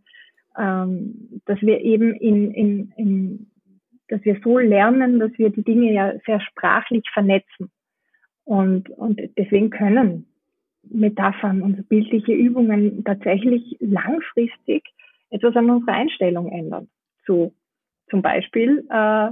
ähm, 0.59 1.41
dass 1.47 1.61
wir 1.63 1.81
eben 1.81 2.15
in, 2.15 2.51
in, 2.53 2.93
in, 2.97 3.51
dass 4.09 4.25
wir 4.25 4.41
so 4.43 4.59
lernen, 4.59 5.19
dass 5.19 5.33
wir 5.37 5.51
die 5.51 5.63
Dinge 5.63 5.93
ja 5.93 6.13
sehr 6.27 6.41
sprachlich 6.41 7.05
vernetzen. 7.13 7.71
Und, 8.45 8.89
und 8.91 9.21
deswegen 9.37 9.71
können 9.71 10.27
Metaphern 10.83 11.63
und 11.63 11.89
bildliche 11.89 12.33
Übungen 12.33 13.05
tatsächlich 13.05 13.77
langfristig 13.81 14.85
etwas 15.31 15.55
an 15.57 15.71
unserer 15.71 15.95
Einstellung 15.95 16.51
ändern. 16.51 16.89
Zu 17.27 17.53
zum 18.09 18.23
Beispiel 18.23 18.87
äh, 18.89 19.31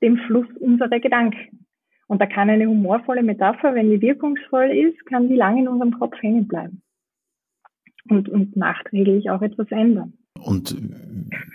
dem 0.00 0.18
Fluss 0.26 0.46
unserer 0.60 1.00
Gedanken. 1.00 1.66
Und 2.06 2.20
da 2.20 2.26
kann 2.26 2.50
eine 2.50 2.66
humorvolle 2.66 3.22
Metapher, 3.22 3.74
wenn 3.74 3.90
die 3.90 4.00
wirkungsvoll 4.00 4.70
ist, 4.70 5.04
kann 5.06 5.28
die 5.28 5.36
lange 5.36 5.62
in 5.62 5.68
unserem 5.68 5.98
Kopf 5.98 6.20
hängen 6.20 6.46
bleiben. 6.46 6.82
Und, 8.08 8.28
und 8.28 8.56
nachträglich 8.56 9.30
auch 9.30 9.42
etwas 9.42 9.70
ändern. 9.70 10.14
Und 10.40 10.76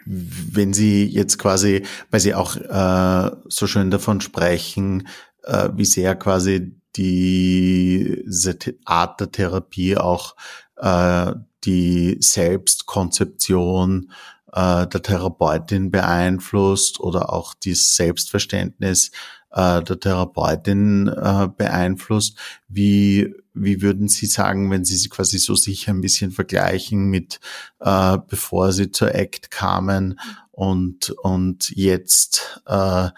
wenn 0.06 0.74
Sie 0.74 1.06
jetzt 1.06 1.38
quasi, 1.38 1.84
weil 2.10 2.20
Sie 2.20 2.34
auch 2.34 2.56
äh, 2.56 3.32
so 3.48 3.68
schön 3.68 3.92
davon 3.92 4.22
sprechen, 4.22 5.08
äh, 5.44 5.70
wie 5.74 5.86
sehr 5.86 6.16
quasi 6.16 6.76
diese 6.96 8.58
Art 8.86 9.20
der 9.20 9.32
Therapie 9.32 9.98
auch 9.98 10.36
äh, 10.78 11.34
die 11.64 12.18
Selbstkonzeption 12.20 14.12
äh, 14.54 14.88
der 14.88 15.02
Therapeutin 15.02 15.92
beeinflusst 15.92 17.00
oder 17.00 17.34
auch 17.34 17.54
das 17.64 17.96
Selbstverständnis 17.96 19.12
äh, 19.58 19.84
der 19.84 20.00
Therapeutin 20.00 21.08
äh, 21.08 21.48
beeinflusst. 21.48 22.38
Wie, 22.68 23.34
wie 23.54 23.82
würden 23.82 24.08
Sie 24.08 24.28
sagen, 24.28 24.70
wenn 24.70 24.86
Sie 24.86 24.96
sie 24.96 25.10
quasi 25.10 25.40
so 25.40 25.56
sicher 25.56 25.92
ein 25.92 26.02
bisschen 26.02 26.32
vergleichen 26.32 27.10
mit 27.10 27.40
äh, 27.80 28.18
bevor 28.28 28.72
Sie 28.72 28.92
zur 28.92 29.16
ACT 29.16 29.50
kamen 29.50 30.20
und, 30.52 31.10
und 31.10 31.72
jetzt, 31.76 32.62
äh, 32.68 33.10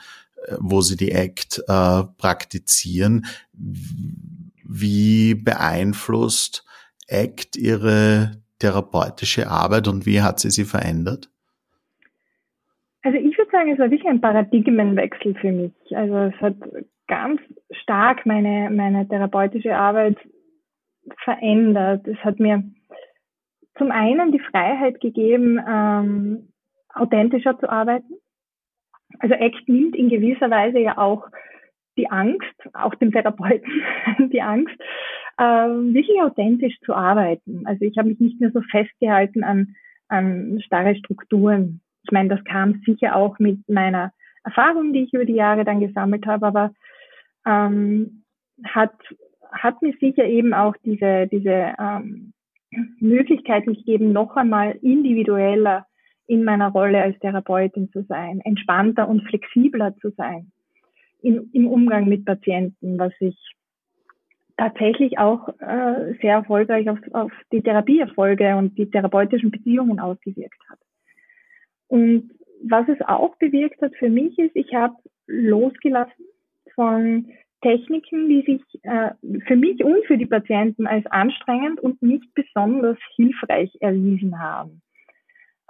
wo 0.59 0.81
Sie 0.81 0.95
die 0.95 1.13
ACT 1.13 1.63
äh, 1.67 2.03
praktizieren, 2.17 3.25
wie 3.53 5.35
beeinflusst 5.35 6.63
ACT 7.09 7.57
Ihre 7.57 8.39
therapeutische 8.59 9.49
Arbeit 9.49 9.87
und 9.87 10.05
wie 10.05 10.21
hat 10.21 10.39
sie 10.39 10.51
sie 10.51 10.65
verändert? 10.65 11.29
Sagen, 13.59 13.73
es 13.73 13.79
war 13.79 13.91
wirklich 13.91 14.09
ein 14.09 14.21
Paradigmenwechsel 14.21 15.35
für 15.35 15.51
mich. 15.51 15.73
Also 15.93 16.15
es 16.15 16.41
hat 16.41 16.55
ganz 17.07 17.41
stark 17.71 18.25
meine, 18.25 18.69
meine 18.69 19.05
therapeutische 19.05 19.75
Arbeit 19.75 20.17
verändert. 21.25 22.07
Es 22.07 22.17
hat 22.19 22.39
mir 22.39 22.63
zum 23.77 23.91
einen 23.91 24.31
die 24.31 24.39
Freiheit 24.39 25.01
gegeben, 25.01 25.59
ähm, 25.67 26.53
authentischer 26.93 27.59
zu 27.59 27.69
arbeiten. 27.69 28.13
Also 29.19 29.35
ACT 29.35 29.67
nimmt 29.67 29.97
in 29.97 30.07
gewisser 30.07 30.49
Weise 30.49 30.79
ja 30.79 30.97
auch 30.97 31.27
die 31.97 32.09
Angst, 32.09 32.55
auch 32.71 32.95
dem 32.95 33.11
Therapeuten 33.11 33.83
die 34.31 34.41
Angst, 34.41 34.75
ähm, 35.37 35.93
wirklich 35.93 36.21
authentisch 36.21 36.79
zu 36.85 36.93
arbeiten. 36.93 37.63
Also 37.65 37.83
ich 37.83 37.97
habe 37.97 38.07
mich 38.07 38.21
nicht 38.21 38.39
mehr 38.39 38.51
so 38.51 38.61
festgehalten 38.71 39.43
an, 39.43 39.75
an 40.07 40.61
starre 40.61 40.95
Strukturen. 40.95 41.81
Ich 42.03 42.11
meine, 42.11 42.29
das 42.29 42.43
kam 42.45 42.81
sicher 42.85 43.15
auch 43.15 43.39
mit 43.39 43.67
meiner 43.69 44.11
Erfahrung, 44.43 44.93
die 44.93 45.03
ich 45.03 45.13
über 45.13 45.25
die 45.25 45.33
Jahre 45.33 45.65
dann 45.65 45.79
gesammelt 45.79 46.25
habe, 46.25 46.47
aber 46.47 46.71
ähm, 47.45 48.23
hat, 48.63 48.93
hat 49.51 49.81
mir 49.81 49.93
sicher 49.99 50.25
eben 50.25 50.53
auch 50.53 50.75
diese, 50.83 51.27
diese 51.27 51.73
ähm, 51.79 52.33
Möglichkeit 52.99 53.65
gegeben, 53.65 54.11
noch 54.11 54.35
einmal 54.35 54.77
individueller 54.81 55.85
in 56.27 56.43
meiner 56.43 56.69
Rolle 56.69 57.01
als 57.01 57.17
Therapeutin 57.19 57.91
zu 57.91 58.03
sein, 58.03 58.39
entspannter 58.41 59.07
und 59.07 59.27
flexibler 59.27 59.95
zu 59.97 60.11
sein 60.11 60.51
in, 61.21 61.49
im 61.53 61.67
Umgang 61.67 62.07
mit 62.07 62.25
Patienten, 62.25 62.97
was 62.97 63.13
ich 63.19 63.35
tatsächlich 64.57 65.17
auch 65.17 65.47
äh, 65.59 66.13
sehr 66.21 66.35
erfolgreich 66.35 66.89
auf, 66.89 66.99
auf 67.13 67.31
die 67.51 67.61
Therapieerfolge 67.61 68.55
und 68.55 68.77
die 68.77 68.89
therapeutischen 68.89 69.51
Beziehungen 69.51 69.99
ausgewirkt 69.99 70.59
hat. 70.69 70.79
Und 71.89 72.31
was 72.63 72.87
es 72.87 73.01
auch 73.01 73.35
bewirkt 73.37 73.81
hat 73.81 73.95
für 73.97 74.09
mich 74.09 74.37
ist, 74.39 74.55
ich 74.55 74.73
habe 74.73 74.95
losgelassen 75.27 76.25
von 76.75 77.27
Techniken, 77.61 78.29
die 78.29 78.41
sich 78.41 78.83
äh, 78.83 79.11
für 79.45 79.57
mich 79.57 79.83
und 79.83 80.05
für 80.05 80.17
die 80.17 80.25
Patienten 80.25 80.87
als 80.87 81.05
anstrengend 81.07 81.79
und 81.81 82.01
nicht 82.01 82.33
besonders 82.33 82.97
hilfreich 83.15 83.75
erwiesen 83.81 84.39
haben. 84.39 84.81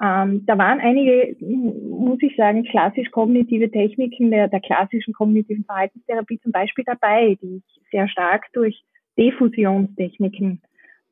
Ähm, 0.02 0.46
da 0.46 0.58
waren 0.58 0.80
einige, 0.80 1.36
muss 1.42 2.20
ich 2.22 2.36
sagen, 2.38 2.64
klassisch 2.64 3.12
kognitive 3.12 3.70
Techniken 3.70 4.32
der, 4.32 4.48
der 4.48 4.62
klassischen 4.62 5.14
kognitiven 5.14 5.66
Verhaltenstherapie 5.66 6.40
zum 6.40 6.52
Beispiel 6.52 6.86
dabei, 6.86 7.38
die 7.42 7.58
ich 7.58 7.82
sehr 7.92 8.08
stark 8.08 8.46
durch 8.54 8.82
Diffusionstechniken 9.18 10.62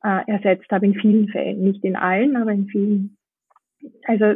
äh, 0.02 0.30
ersetzt 0.30 0.70
habe 0.70 0.86
in 0.86 0.94
vielen 0.94 1.28
Fällen, 1.28 1.64
nicht 1.64 1.84
in 1.84 1.96
allen, 1.96 2.36
aber 2.36 2.52
in 2.52 2.66
vielen. 2.68 3.17
Also, 4.04 4.34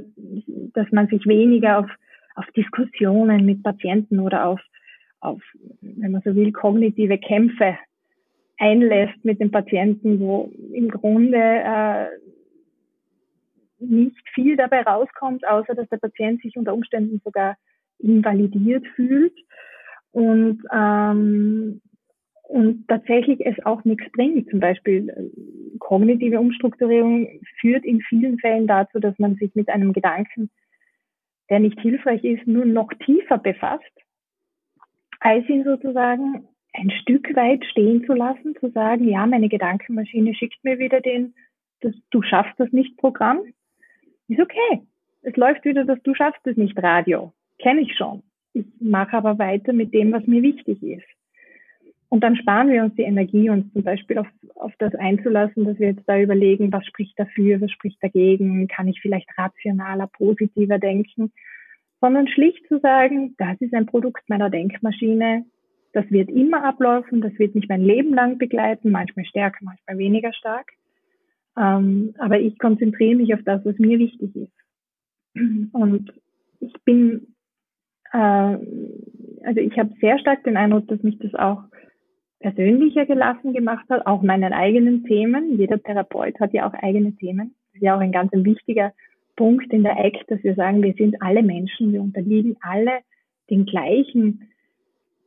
dass 0.74 0.90
man 0.92 1.08
sich 1.08 1.26
weniger 1.26 1.78
auf, 1.78 1.90
auf 2.34 2.46
Diskussionen 2.56 3.44
mit 3.44 3.62
Patienten 3.62 4.20
oder 4.20 4.46
auf, 4.46 4.60
auf, 5.20 5.42
wenn 5.80 6.12
man 6.12 6.22
so 6.24 6.34
will, 6.34 6.52
kognitive 6.52 7.18
Kämpfe 7.18 7.76
einlässt 8.58 9.24
mit 9.24 9.40
den 9.40 9.50
Patienten, 9.50 10.20
wo 10.20 10.52
im 10.72 10.88
Grunde 10.88 11.38
äh, 11.38 12.06
nicht 13.80 14.28
viel 14.32 14.56
dabei 14.56 14.82
rauskommt, 14.82 15.46
außer 15.46 15.74
dass 15.74 15.88
der 15.88 15.96
Patient 15.96 16.40
sich 16.42 16.56
unter 16.56 16.72
Umständen 16.74 17.20
sogar 17.24 17.56
invalidiert 17.98 18.86
fühlt. 18.94 19.34
und, 20.12 20.62
ähm, 20.72 21.80
und 22.52 22.86
tatsächlich 22.86 23.44
es 23.46 23.64
auch 23.64 23.82
nichts 23.84 24.04
bringt. 24.12 24.50
Zum 24.50 24.60
Beispiel 24.60 25.08
äh, 25.08 25.78
kognitive 25.78 26.38
Umstrukturierung 26.38 27.26
führt 27.58 27.84
in 27.84 28.02
vielen 28.02 28.38
Fällen 28.38 28.66
dazu, 28.66 29.00
dass 29.00 29.18
man 29.18 29.36
sich 29.36 29.54
mit 29.54 29.70
einem 29.70 29.94
Gedanken, 29.94 30.50
der 31.48 31.60
nicht 31.60 31.80
hilfreich 31.80 32.22
ist, 32.22 32.46
nur 32.46 32.66
noch 32.66 32.92
tiefer 33.06 33.38
befasst, 33.38 33.92
als 35.20 35.48
ihn 35.48 35.64
sozusagen 35.64 36.46
ein 36.74 36.90
Stück 36.90 37.34
weit 37.34 37.64
stehen 37.64 38.04
zu 38.04 38.12
lassen, 38.12 38.54
zu 38.60 38.68
sagen, 38.70 39.08
ja, 39.08 39.26
meine 39.26 39.48
Gedankenmaschine 39.48 40.34
schickt 40.34 40.62
mir 40.62 40.78
wieder 40.78 41.00
den, 41.00 41.34
das, 41.80 41.94
du 42.10 42.22
schaffst 42.22 42.58
das 42.58 42.70
nicht 42.70 42.98
Programm. 42.98 43.40
Ist 44.28 44.40
okay. 44.40 44.82
Es 45.22 45.36
läuft 45.36 45.64
wieder 45.64 45.84
das 45.84 46.02
Du 46.02 46.14
schaffst 46.14 46.46
es 46.46 46.56
nicht 46.58 46.80
Radio. 46.82 47.32
Kenne 47.58 47.80
ich 47.80 47.96
schon. 47.96 48.22
Ich 48.52 48.66
mache 48.78 49.16
aber 49.16 49.38
weiter 49.38 49.72
mit 49.72 49.94
dem, 49.94 50.12
was 50.12 50.26
mir 50.26 50.42
wichtig 50.42 50.82
ist. 50.82 51.06
Und 52.12 52.20
dann 52.20 52.36
sparen 52.36 52.68
wir 52.68 52.82
uns 52.84 52.94
die 52.94 53.04
Energie, 53.04 53.48
uns 53.48 53.72
zum 53.72 53.84
Beispiel 53.84 54.18
auf, 54.18 54.26
auf 54.56 54.74
das 54.78 54.94
einzulassen, 54.94 55.64
dass 55.64 55.78
wir 55.78 55.92
jetzt 55.92 56.06
da 56.06 56.20
überlegen, 56.20 56.70
was 56.70 56.84
spricht 56.84 57.18
dafür, 57.18 57.58
was 57.62 57.70
spricht 57.70 58.02
dagegen, 58.02 58.68
kann 58.68 58.86
ich 58.86 59.00
vielleicht 59.00 59.30
rationaler, 59.38 60.08
positiver 60.08 60.78
denken, 60.78 61.32
sondern 62.02 62.28
schlicht 62.28 62.68
zu 62.68 62.80
sagen, 62.80 63.34
das 63.38 63.58
ist 63.62 63.72
ein 63.72 63.86
Produkt 63.86 64.28
meiner 64.28 64.50
Denkmaschine, 64.50 65.46
das 65.94 66.04
wird 66.10 66.28
immer 66.28 66.62
ablaufen, 66.64 67.22
das 67.22 67.32
wird 67.38 67.54
mich 67.54 67.66
mein 67.70 67.80
Leben 67.80 68.12
lang 68.12 68.36
begleiten, 68.36 68.90
manchmal 68.90 69.24
stärker, 69.24 69.60
manchmal 69.62 69.96
weniger 69.96 70.34
stark. 70.34 70.70
Ähm, 71.56 72.14
aber 72.18 72.38
ich 72.38 72.58
konzentriere 72.58 73.16
mich 73.16 73.32
auf 73.32 73.40
das, 73.46 73.64
was 73.64 73.78
mir 73.78 73.98
wichtig 73.98 74.36
ist. 74.36 75.72
Und 75.72 76.12
ich 76.60 76.74
bin, 76.84 77.34
äh, 78.12 78.18
also 78.18 79.60
ich 79.60 79.78
habe 79.78 79.94
sehr 79.98 80.18
stark 80.18 80.44
den 80.44 80.58
Eindruck, 80.58 80.88
dass 80.88 81.02
mich 81.02 81.18
das 81.18 81.34
auch 81.34 81.72
persönlicher 82.42 83.06
gelassen 83.06 83.52
gemacht 83.52 83.88
hat, 83.88 84.06
auch 84.06 84.22
meinen 84.22 84.52
eigenen 84.52 85.04
Themen. 85.04 85.58
Jeder 85.58 85.82
Therapeut 85.82 86.38
hat 86.40 86.52
ja 86.52 86.68
auch 86.68 86.74
eigene 86.74 87.14
Themen. 87.16 87.54
Das 87.66 87.76
ist 87.76 87.82
ja 87.82 87.96
auch 87.96 88.00
ein 88.00 88.12
ganz 88.12 88.30
wichtiger 88.32 88.92
Punkt 89.36 89.72
in 89.72 89.82
der 89.82 89.98
ACT, 89.98 90.30
dass 90.30 90.42
wir 90.44 90.54
sagen, 90.54 90.82
wir 90.82 90.92
sind 90.94 91.22
alle 91.22 91.42
Menschen, 91.42 91.92
wir 91.92 92.02
unterliegen 92.02 92.56
alle 92.60 93.00
den 93.48 93.64
gleichen 93.64 94.48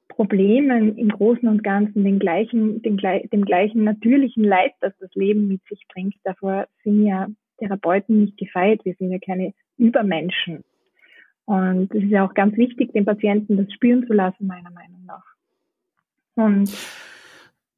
Problemen 0.09 0.97
im 0.97 1.09
Großen 1.09 1.47
und 1.47 1.63
Ganzen, 1.63 2.03
den 2.03 2.19
gleichen, 2.19 2.81
den, 2.81 2.97
dem 2.97 3.45
gleichen 3.45 3.83
natürlichen 3.83 4.43
Leid, 4.43 4.73
das 4.81 4.93
das 4.99 5.13
Leben 5.15 5.47
mit 5.47 5.61
sich 5.67 5.81
bringt. 5.91 6.15
Davor 6.23 6.67
sind 6.83 7.05
ja 7.05 7.27
Therapeuten 7.57 8.21
nicht 8.21 8.37
gefeit. 8.37 8.81
Wir 8.83 8.93
sind 8.95 9.11
ja 9.11 9.19
keine 9.19 9.53
Übermenschen. 9.77 10.63
Und 11.45 11.93
es 11.93 12.03
ist 12.03 12.09
ja 12.09 12.25
auch 12.25 12.33
ganz 12.33 12.55
wichtig, 12.57 12.93
den 12.93 13.05
Patienten 13.05 13.57
das 13.57 13.71
spüren 13.73 14.05
zu 14.07 14.13
lassen, 14.13 14.47
meiner 14.47 14.71
Meinung 14.71 15.05
nach. 15.05 15.34
Und 16.35 16.71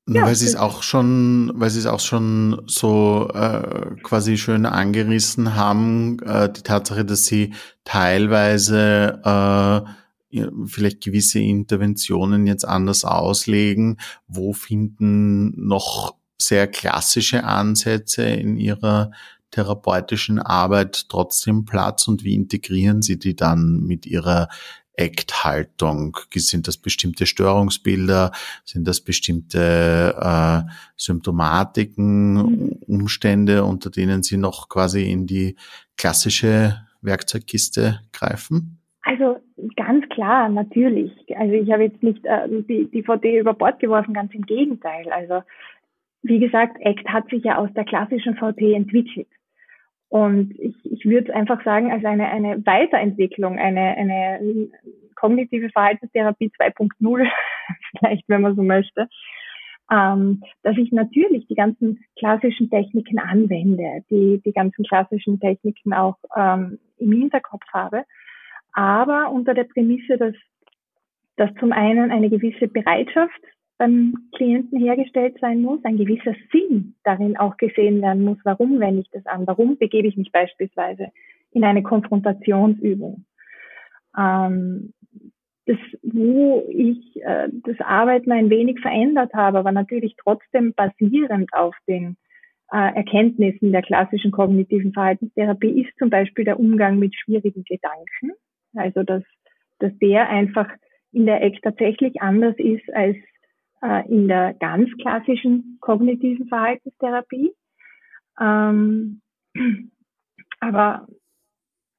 ja, 0.09 0.23
weil 0.23 0.35
sie 0.35 0.45
es 0.45 0.55
auch 0.55 0.83
schon, 0.83 1.51
weil 1.55 1.69
sie 1.69 1.79
es 1.79 1.85
auch 1.85 1.99
schon 1.99 2.61
so 2.65 3.29
äh, 3.33 3.95
quasi 4.03 4.37
schön 4.37 4.65
angerissen 4.65 5.55
haben, 5.55 6.19
äh, 6.19 6.51
die 6.51 6.61
Tatsache, 6.61 7.03
dass 7.03 7.25
sie 7.25 7.53
teilweise 7.83 9.21
äh, 10.33 10.41
vielleicht 10.65 11.03
gewisse 11.03 11.39
Interventionen 11.39 12.47
jetzt 12.47 12.65
anders 12.65 13.03
auslegen? 13.03 13.97
Wo 14.27 14.53
finden 14.53 15.67
noch 15.67 16.15
sehr 16.39 16.67
klassische 16.67 17.43
Ansätze 17.43 18.23
in 18.23 18.57
ihrer 18.57 19.11
therapeutischen 19.51 20.39
Arbeit 20.39 21.09
trotzdem 21.09 21.65
Platz 21.65 22.07
und 22.07 22.23
wie 22.23 22.35
integrieren 22.35 23.01
Sie 23.01 23.17
die 23.17 23.35
dann 23.35 23.81
mit 23.83 24.05
Ihrer 24.05 24.49
Act-Haltung? 24.97 26.17
Sind 26.33 26.67
das 26.67 26.77
bestimmte 26.77 27.25
Störungsbilder? 27.25 28.31
Sind 28.65 28.87
das 28.87 29.01
bestimmte 29.01 30.15
äh, 30.19 30.69
Symptomatiken. 30.95 32.73
Umstände, 32.87 33.63
unter 33.63 33.89
denen 33.89 34.23
Sie 34.23 34.37
noch 34.37 34.69
quasi 34.69 35.09
in 35.09 35.27
die 35.27 35.55
klassische 35.97 36.81
Werkzeugkiste 37.01 38.01
greifen? 38.11 38.79
Also 39.01 39.37
ganz 39.75 40.07
klar, 40.09 40.49
natürlich. 40.49 41.11
Also 41.37 41.53
ich 41.53 41.71
habe 41.71 41.83
jetzt 41.83 42.03
nicht 42.03 42.25
äh, 42.25 42.47
die, 42.49 42.89
die 42.91 43.03
VD 43.03 43.39
über 43.39 43.53
Bord 43.53 43.79
geworfen, 43.79 44.13
ganz 44.13 44.33
im 44.33 44.45
Gegenteil. 44.45 45.09
Also 45.11 45.43
wie 46.23 46.39
gesagt, 46.39 46.77
ACT 46.83 47.07
hat 47.07 47.29
sich 47.29 47.43
ja 47.43 47.57
aus 47.57 47.69
der 47.73 47.85
klassischen 47.85 48.35
VT 48.35 48.61
entwickelt. 48.75 49.27
Und 50.09 50.57
ich, 50.57 50.75
ich 50.85 51.05
würde 51.05 51.35
einfach 51.35 51.63
sagen, 51.63 51.91
als 51.91 52.05
eine, 52.05 52.29
eine 52.29 52.65
Weiterentwicklung, 52.65 53.59
eine, 53.59 53.97
eine 53.97 54.69
kognitive 55.15 55.69
Verhaltenstherapie 55.69 56.51
2.0, 56.57 57.27
vielleicht, 57.99 58.29
wenn 58.29 58.41
man 58.41 58.55
so 58.55 58.63
möchte, 58.63 59.09
ähm, 59.91 60.43
dass 60.63 60.77
ich 60.77 60.91
natürlich 60.91 61.47
die 61.47 61.55
ganzen 61.55 62.03
klassischen 62.17 62.69
Techniken 62.69 63.19
anwende, 63.19 64.03
die, 64.09 64.41
die 64.45 64.51
ganzen 64.51 64.85
klassischen 64.85 65.39
Techniken 65.39 65.93
auch 65.93 66.17
ähm, 66.35 66.79
im 66.97 67.11
Hinterkopf 67.11 67.63
habe. 67.73 68.03
Aber 68.73 69.31
unter 69.31 69.53
der 69.53 69.63
Prämisse, 69.63 70.17
dass, 70.17 70.35
dass 71.35 71.53
zum 71.59 71.71
einen 71.71 72.11
eine 72.11 72.29
gewisse 72.29 72.67
Bereitschaft 72.67 73.41
beim 73.77 74.29
Klienten 74.35 74.79
hergestellt 74.79 75.37
sein 75.39 75.61
muss, 75.61 75.83
ein 75.83 75.97
gewisser 75.97 76.35
Sinn 76.51 76.95
darin 77.03 77.37
auch 77.37 77.57
gesehen 77.57 78.01
werden 78.01 78.23
muss, 78.23 78.37
warum 78.43 78.79
wende 78.79 79.01
ich 79.01 79.09
das 79.11 79.25
an, 79.25 79.45
warum 79.45 79.77
begebe 79.77 80.07
ich 80.07 80.17
mich 80.17 80.31
beispielsweise 80.31 81.11
in 81.51 81.63
eine 81.63 81.83
Konfrontationsübung. 81.83 83.25
Ähm, 84.17 84.93
das, 85.67 85.77
wo 86.01 86.65
ich 86.69 87.21
äh, 87.21 87.49
das 87.51 87.79
Arbeiten 87.81 88.31
ein 88.31 88.49
wenig 88.49 88.79
verändert 88.79 89.33
habe, 89.33 89.59
aber 89.59 89.71
natürlich 89.71 90.15
trotzdem 90.23 90.73
basierend 90.73 91.49
auf 91.53 91.75
den 91.87 92.15
äh, 92.71 92.95
Erkenntnissen 92.95 93.73
der 93.73 93.81
klassischen 93.81 94.31
kognitiven 94.31 94.93
Verhaltenstherapie, 94.93 95.81
ist 95.81 95.97
zum 95.99 96.09
Beispiel 96.09 96.45
der 96.45 96.59
Umgang 96.59 96.99
mit 96.99 97.15
schwierigen 97.15 97.63
Gedanken. 97.65 98.31
Also 98.75 99.03
dass, 99.03 99.23
dass 99.79 99.91
der 99.99 100.29
einfach 100.29 100.69
in 101.11 101.25
der 101.25 101.41
Eck 101.43 101.61
tatsächlich 101.61 102.21
anders 102.21 102.55
ist 102.57 102.93
als 102.93 103.17
äh, 103.81 104.07
in 104.07 104.27
der 104.27 104.53
ganz 104.55 104.89
klassischen 105.01 105.77
kognitiven 105.81 106.47
Verhaltenstherapie. 106.47 107.53
Ähm, 108.39 109.21
aber 110.59 111.07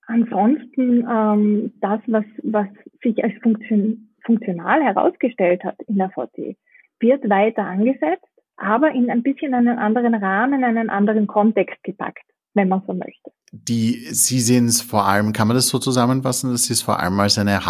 ansonsten 0.07 1.07
ähm, 1.09 1.73
das, 1.81 2.01
was, 2.07 2.25
was 2.43 2.69
sich 3.03 3.23
als 3.23 3.35
Funktion, 3.43 4.15
funktional 4.25 4.83
herausgestellt 4.83 5.65
hat 5.65 5.77
in 5.87 5.97
der 5.97 6.11
VT, 6.11 6.57
wird 7.01 7.29
weiter 7.31 7.65
angesetzt, 7.65 8.27
aber 8.57 8.91
in 8.91 9.11
ein 9.11 9.23
bisschen 9.23 9.55
einen 9.55 9.79
anderen 9.79 10.15
Rahmen, 10.15 10.65
einen 10.65 10.91
anderen 10.91 11.27
Kontext 11.27 11.83
gepackt, 11.85 12.25
wenn 12.55 12.69
man 12.69 12.83
so 12.87 12.93
möchte 12.93 13.31
die, 13.53 14.07
Sie 14.11 14.41
sehen 14.41 14.67
es 14.67 14.81
vor 14.81 15.07
allem, 15.07 15.33
kann 15.33 15.49
man 15.49 15.57
das 15.57 15.69
so 15.69 15.79
zusammenfassen, 15.79 16.51
dass 16.53 16.65
Sie 16.65 16.73
es 16.73 16.83
vor 16.83 17.01
allem 17.01 17.19
als 17.21 17.39
eine 17.39 17.67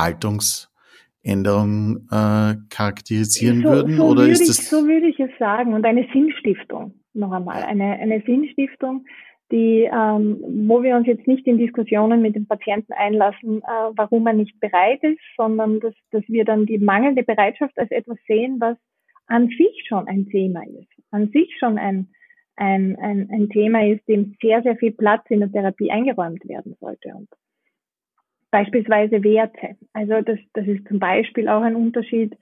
Haltungsänderung 1.24 2.06
äh, 2.10 2.54
charakterisieren 2.70 3.62
so, 3.62 3.68
würden? 3.68 3.96
So 3.96 4.04
oder 4.04 4.20
würde 4.22 4.32
ist 4.32 4.40
ich, 4.42 4.46
das 4.48 4.70
so 4.70 4.86
würde 4.86 5.08
ich 5.08 5.18
es 5.18 5.30
sagen. 5.38 5.74
Und 5.74 5.84
eine 5.84 6.06
Sinnstiftung, 6.12 6.94
noch 7.14 7.32
einmal. 7.32 7.62
Eine, 7.62 7.98
eine 7.98 8.22
Sinnstiftung, 8.22 9.04
die, 9.50 9.88
ähm, 9.90 10.38
wo 10.68 10.82
wir 10.82 10.96
uns 10.96 11.06
jetzt 11.06 11.26
nicht 11.26 11.46
in 11.46 11.58
Diskussionen 11.58 12.20
mit 12.22 12.34
dem 12.34 12.46
Patienten 12.46 12.92
einlassen, 12.92 13.62
äh, 13.62 13.90
warum 13.96 14.26
er 14.26 14.34
nicht 14.34 14.58
bereit 14.60 15.02
ist, 15.02 15.20
sondern 15.36 15.80
dass, 15.80 15.94
dass 16.10 16.22
wir 16.28 16.44
dann 16.44 16.66
die 16.66 16.78
mangelnde 16.78 17.22
Bereitschaft 17.22 17.78
als 17.78 17.90
etwas 17.90 18.18
sehen, 18.26 18.56
was 18.60 18.76
an 19.26 19.48
sich 19.48 19.84
schon 19.86 20.06
ein 20.08 20.26
Thema 20.28 20.62
ist, 20.62 20.88
an 21.10 21.28
sich 21.30 21.54
schon 21.58 21.78
ein, 21.78 22.08
ein, 22.56 22.96
ein, 22.96 23.28
ein 23.30 23.48
Thema 23.50 23.86
ist, 23.86 24.06
dem 24.08 24.36
sehr, 24.40 24.62
sehr 24.62 24.76
viel 24.76 24.92
Platz 24.92 25.24
in 25.28 25.40
der 25.40 25.52
Therapie 25.52 25.90
eingeräumt 25.90 26.46
werden 26.48 26.76
sollte. 26.80 27.10
Und 27.14 27.28
beispielsweise 28.50 29.22
Werte. 29.22 29.76
Also 29.92 30.20
das, 30.22 30.38
das 30.54 30.66
ist 30.66 30.86
zum 30.88 30.98
Beispiel 30.98 31.48
auch 31.48 31.62
ein 31.62 31.76
Unterschied, 31.76 32.36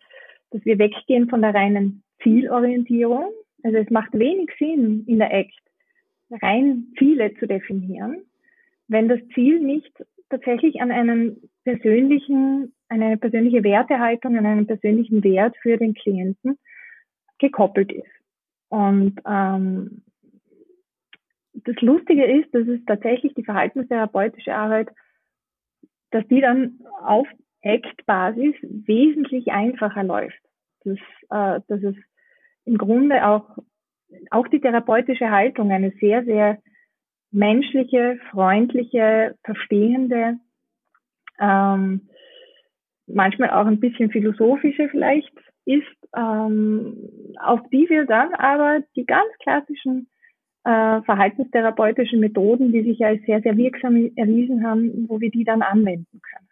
dass 0.51 0.64
wir 0.64 0.79
weggehen 0.79 1.29
von 1.29 1.42
der 1.42 1.55
reinen 1.55 2.03
Zielorientierung. 2.23 3.31
Also 3.62 3.79
es 3.79 3.90
macht 3.90 4.12
wenig 4.12 4.51
Sinn 4.59 5.05
in 5.07 5.19
der 5.19 5.33
ACT 5.33 5.53
rein 6.42 6.92
Ziele 6.99 7.35
zu 7.35 7.47
definieren, 7.47 8.23
wenn 8.88 9.09
das 9.09 9.21
Ziel 9.35 9.61
nicht 9.61 9.92
tatsächlich 10.29 10.81
an 10.81 10.90
einen 10.90 11.51
persönlichen, 11.64 12.75
eine 12.88 13.16
persönliche 13.16 13.62
Wertehaltung, 13.62 14.37
an 14.37 14.47
einen 14.47 14.66
persönlichen 14.66 15.23
Wert 15.23 15.57
für 15.62 15.77
den 15.77 15.95
Klienten 15.95 16.59
gekoppelt 17.38 17.92
ist. 17.92 18.11
Und 18.69 19.21
ähm, 19.27 20.03
das 21.53 21.77
Lustige 21.81 22.25
ist, 22.25 22.53
dass 22.55 22.66
es 22.66 22.85
tatsächlich 22.87 23.35
die 23.35 23.45
verhaltenstherapeutische 23.45 24.55
Arbeit, 24.55 24.88
dass 26.16 26.26
die 26.29 26.40
dann 26.40 26.81
auf 27.02 27.26
Act-Basis 27.61 28.55
wesentlich 28.62 29.52
einfacher 29.52 30.02
läuft. 30.02 30.40
Dass, 30.85 30.98
äh, 31.31 31.61
dass 31.68 31.83
es 31.83 31.96
im 32.64 32.79
Grunde 32.79 33.26
auch, 33.26 33.59
auch 34.31 34.48
die 34.48 34.61
therapeutische 34.61 35.31
Haltung 35.31 35.70
eine 35.70 35.90
sehr, 36.00 36.24
sehr 36.24 36.59
menschliche, 37.31 38.18
freundliche, 38.31 39.35
verstehende, 39.44 40.38
ähm, 41.38 42.09
manchmal 43.07 43.50
auch 43.50 43.66
ein 43.66 43.81
bisschen 43.81 44.11
philosophische 44.11 44.88
vielleicht 44.88 45.33
ist, 45.66 45.85
ähm, 46.16 47.35
auf 47.42 47.61
die 47.70 47.90
wir 47.90 48.07
dann 48.07 48.33
aber 48.35 48.81
die 48.94 49.05
ganz 49.05 49.29
klassischen 49.40 50.09
äh, 50.66 51.02
verhaltenstherapeutischen 51.02 52.18
Methoden, 52.18 52.72
die 52.72 52.83
sich 52.83 53.05
als 53.05 53.20
sehr, 53.24 53.40
sehr 53.40 53.57
wirksam 53.57 54.11
erwiesen 54.16 54.66
haben, 54.66 55.07
wo 55.09 55.20
wir 55.20 55.31
die 55.31 55.44
dann 55.44 55.62
anwenden 55.62 56.20
können. 56.20 56.48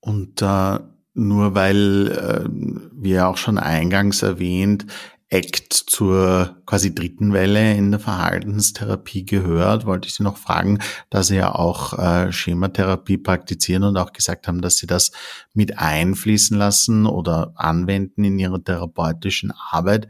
Und 0.00 0.42
äh, 0.42 0.78
nur 1.14 1.54
weil, 1.54 2.08
äh, 2.10 2.48
wie 2.92 3.12
ja 3.12 3.28
auch 3.28 3.38
schon 3.38 3.56
eingangs 3.56 4.22
erwähnt, 4.22 4.86
ACT 5.32 5.72
zur 5.72 6.56
quasi 6.66 6.94
dritten 6.94 7.32
Welle 7.32 7.74
in 7.74 7.90
der 7.90 8.00
Verhaltenstherapie 8.00 9.24
gehört, 9.24 9.86
wollte 9.86 10.08
ich 10.08 10.14
Sie 10.14 10.22
noch 10.22 10.36
fragen, 10.36 10.78
da 11.08 11.22
Sie 11.22 11.36
ja 11.36 11.54
auch 11.54 11.98
äh, 11.98 12.30
Schematherapie 12.32 13.16
praktizieren 13.16 13.84
und 13.84 13.96
auch 13.96 14.12
gesagt 14.12 14.46
haben, 14.46 14.60
dass 14.60 14.76
Sie 14.76 14.86
das 14.86 15.10
mit 15.54 15.78
einfließen 15.78 16.58
lassen 16.58 17.06
oder 17.06 17.54
anwenden 17.56 18.24
in 18.24 18.38
Ihrer 18.38 18.62
therapeutischen 18.62 19.54
Arbeit. 19.70 20.08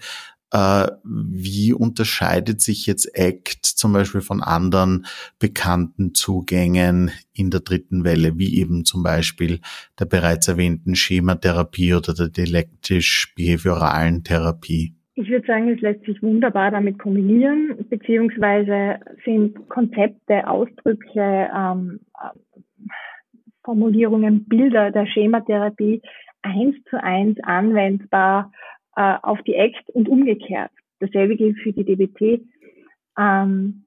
Äh, 0.53 0.89
wie 1.03 1.73
unterscheidet 1.73 2.61
sich 2.61 2.87
jetzt 2.87 3.19
ACT 3.19 3.65
zum 3.65 3.95
Beispiel 3.95 4.21
von 4.21 4.43
anderen 4.43 5.07
bekannten 5.39 6.15
Zugängen 6.15 7.11
in 7.33 7.51
der 7.51 7.61
dritten 7.61 8.05
Welle, 8.05 8.39
wie 8.39 8.61
eben 8.61 8.85
zum 8.85 9.03
Beispiel 9.03 9.61
der 9.99 10.05
bereits 10.05 10.49
erwähnten 10.49 10.95
Schematherapie 10.95 11.95
oder 11.95 12.13
der 12.13 12.29
dialektisch-behavioralen 12.29 14.25
Therapie? 14.25 14.95
Ich 15.15 15.29
würde 15.31 15.47
sagen, 15.47 15.71
es 15.71 15.81
lässt 15.81 16.05
sich 16.05 16.23
wunderbar 16.23 16.71
damit 16.71 16.99
kombinieren, 16.99 17.87
beziehungsweise 17.89 19.01
sind 19.25 19.69
Konzepte, 19.71 20.47
Ausdrücke, 20.47 21.49
ähm, 21.55 22.01
Formulierungen, 23.65 24.45
Bilder 24.45 24.91
der 24.91 25.07
Schematherapie 25.07 26.03
eins 26.43 26.75
zu 26.91 27.03
eins 27.03 27.39
anwendbar 27.43 28.53
äh, 28.97 29.17
auf 29.23 29.41
die 29.43 29.59
ACT 29.59 29.91
und 29.91 30.09
umgekehrt. 30.09 30.71
Dasselbe 31.01 31.37
gilt 31.37 31.59
für 31.59 31.73
die 31.73 31.85
DBT. 31.85 32.43
Ähm, 33.19 33.85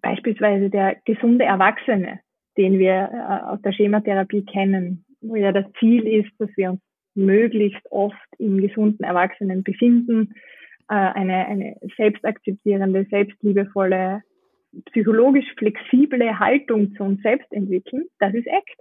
beispielsweise 0.00 0.70
der 0.70 0.96
gesunde 1.04 1.44
Erwachsene, 1.44 2.20
den 2.56 2.78
wir 2.78 3.10
äh, 3.12 3.44
aus 3.46 3.60
der 3.62 3.72
Schematherapie 3.72 4.44
kennen, 4.44 5.04
wo 5.20 5.36
ja 5.36 5.52
das 5.52 5.66
Ziel 5.78 6.06
ist, 6.06 6.30
dass 6.38 6.50
wir 6.56 6.72
uns 6.72 6.80
möglichst 7.14 7.84
oft 7.90 8.16
im 8.38 8.60
gesunden 8.60 9.04
Erwachsenen 9.04 9.62
befinden, 9.62 10.34
äh, 10.88 10.94
eine, 10.94 11.46
eine 11.46 11.76
selbstakzeptierende, 11.96 13.06
selbstliebevolle, 13.10 14.22
psychologisch 14.86 15.46
flexible 15.56 16.38
Haltung 16.38 16.94
zu 16.94 17.04
uns 17.04 17.22
selbst 17.22 17.50
entwickeln, 17.52 18.06
das 18.18 18.34
ist 18.34 18.48
ACT. 18.48 18.80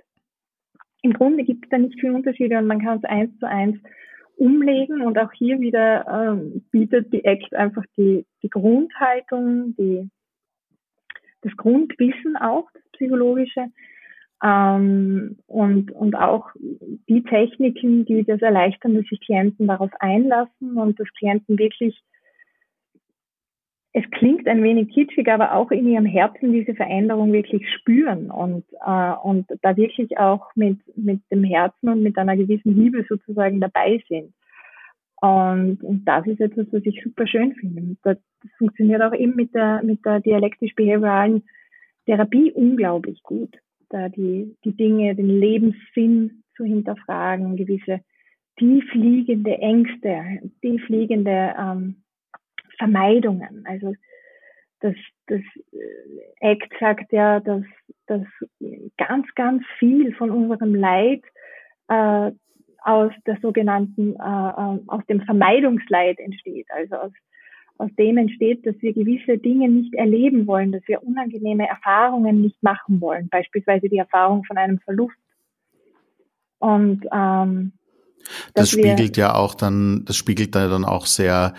Im 1.04 1.14
Grunde 1.14 1.44
gibt 1.44 1.66
es 1.66 1.70
da 1.70 1.78
nicht 1.78 2.00
viele 2.00 2.14
Unterschiede 2.14 2.58
und 2.58 2.68
man 2.68 2.82
kann 2.82 2.98
es 2.98 3.04
eins 3.04 3.38
zu 3.38 3.48
eins 3.48 3.78
umlegen. 4.38 5.02
Und 5.02 5.18
auch 5.18 5.32
hier 5.34 5.60
wieder 5.60 6.06
ähm, 6.08 6.64
bietet 6.72 7.12
die 7.14 7.26
ACT 7.26 7.54
einfach 7.54 7.84
die, 7.98 8.26
die 8.42 8.50
Grundhaltung, 8.50 9.76
die, 9.78 10.10
das 11.42 11.56
Grundwissen 11.58 12.36
auch, 12.38 12.70
das 12.74 12.84
psychologische. 12.94 13.68
Ähm, 14.44 15.38
und, 15.48 15.92
und 15.92 16.16
auch 16.16 16.50
die 17.08 17.24
Techniken, 17.24 18.06
die 18.06 18.24
das 18.24 18.42
erleichtern, 18.42 18.96
dass 18.96 19.06
sich 19.06 19.22
Klienten 19.22 19.68
darauf 19.68 19.92
einlassen 20.00 20.78
und 20.78 21.00
dass 21.00 21.08
Klienten 21.14 21.58
wirklich 21.58 22.02
es 23.96 24.04
klingt 24.10 24.48
ein 24.48 24.64
wenig 24.64 24.90
kitschig, 24.90 25.28
aber 25.32 25.54
auch 25.54 25.70
in 25.70 25.88
ihrem 25.88 26.08
Herzen 26.08 26.52
diese 26.52 26.74
Veränderung 26.74 27.32
wirklich 27.32 27.64
spüren 27.76 28.32
und, 28.32 28.66
äh, 28.86 29.14
und 29.24 29.46
da 29.62 29.78
wirklich 29.78 30.18
auch 30.18 30.50
mit, 30.56 30.80
mit 30.98 31.22
dem 31.32 31.44
Herzen 31.44 31.90
und 31.90 32.02
mit 32.02 32.18
einer 32.18 32.36
gewissen 32.36 32.76
Liebe 32.76 33.06
sozusagen 33.08 33.62
dabei 33.62 34.04
sind. 34.10 34.34
Und, 35.22 35.84
und 35.84 36.06
das 36.06 36.26
ist 36.26 36.42
etwas, 36.42 36.66
was 36.72 36.82
ich 36.86 37.02
super 37.04 37.28
schön 37.28 37.54
finde. 37.54 37.96
Das, 38.02 38.18
das 38.42 38.52
funktioniert 38.58 39.02
auch 39.04 39.14
eben 39.14 39.36
mit 39.36 39.54
der, 39.54 39.84
mit 39.84 40.04
der 40.04 40.20
dialektisch-behavioralen 40.22 41.44
Therapie 42.08 42.52
unglaublich 42.52 43.22
gut. 43.22 43.56
Da 43.90 44.10
die, 44.10 44.56
die 44.66 44.76
Dinge, 44.76 45.16
den 45.16 45.30
Lebenssinn 45.30 46.44
zu 46.58 46.64
hinterfragen, 46.66 47.56
gewisse 47.58 48.02
tiefliegende 48.58 49.60
Ängste, 49.60 50.42
tiefliegende 50.62 51.54
ähm, 51.60 52.03
Vermeidungen. 52.84 53.64
Also 53.66 53.94
das, 54.82 54.96
das 55.28 55.40
äh, 55.72 56.52
ACT 56.52 56.74
sagt 56.80 57.14
ja, 57.14 57.40
dass, 57.40 57.64
dass 58.08 58.26
ganz, 58.98 59.26
ganz 59.36 59.64
viel 59.80 60.14
von 60.16 60.30
unserem 60.30 60.76
Leid 60.76 61.24
äh, 61.88 62.32
aus 62.84 63.14
der 63.26 63.38
sogenannten, 63.42 64.16
äh, 64.16 64.20
äh, 64.20 64.80
aus 64.88 65.06
dem 65.08 65.22
Vermeidungsleid 65.22 66.20
entsteht. 66.20 66.68
Also 66.76 66.96
aus, 66.96 67.12
aus 67.78 67.90
dem 67.98 68.18
entsteht, 68.18 68.66
dass 68.66 68.76
wir 68.82 68.94
gewisse 68.94 69.38
Dinge 69.38 69.70
nicht 69.70 69.94
erleben 69.94 70.46
wollen, 70.46 70.74
dass 70.74 70.86
wir 70.88 71.02
unangenehme 71.02 71.66
Erfahrungen 71.66 72.42
nicht 72.42 72.62
machen 72.62 73.00
wollen, 73.00 73.30
beispielsweise 73.30 73.88
die 73.88 73.98
Erfahrung 73.98 74.44
von 74.44 74.58
einem 74.58 74.80
Verlust. 74.80 75.16
Und 76.60 77.06
ähm, 77.14 77.72
das 78.54 78.72
spiegelt 78.72 79.16
ja 79.18 79.36
auch 79.36 79.56
dann, 79.56 80.04
das 80.06 80.18
spiegelt 80.18 80.56
da 80.56 80.68
dann 80.68 80.86
auch 80.86 81.06
sehr 81.06 81.54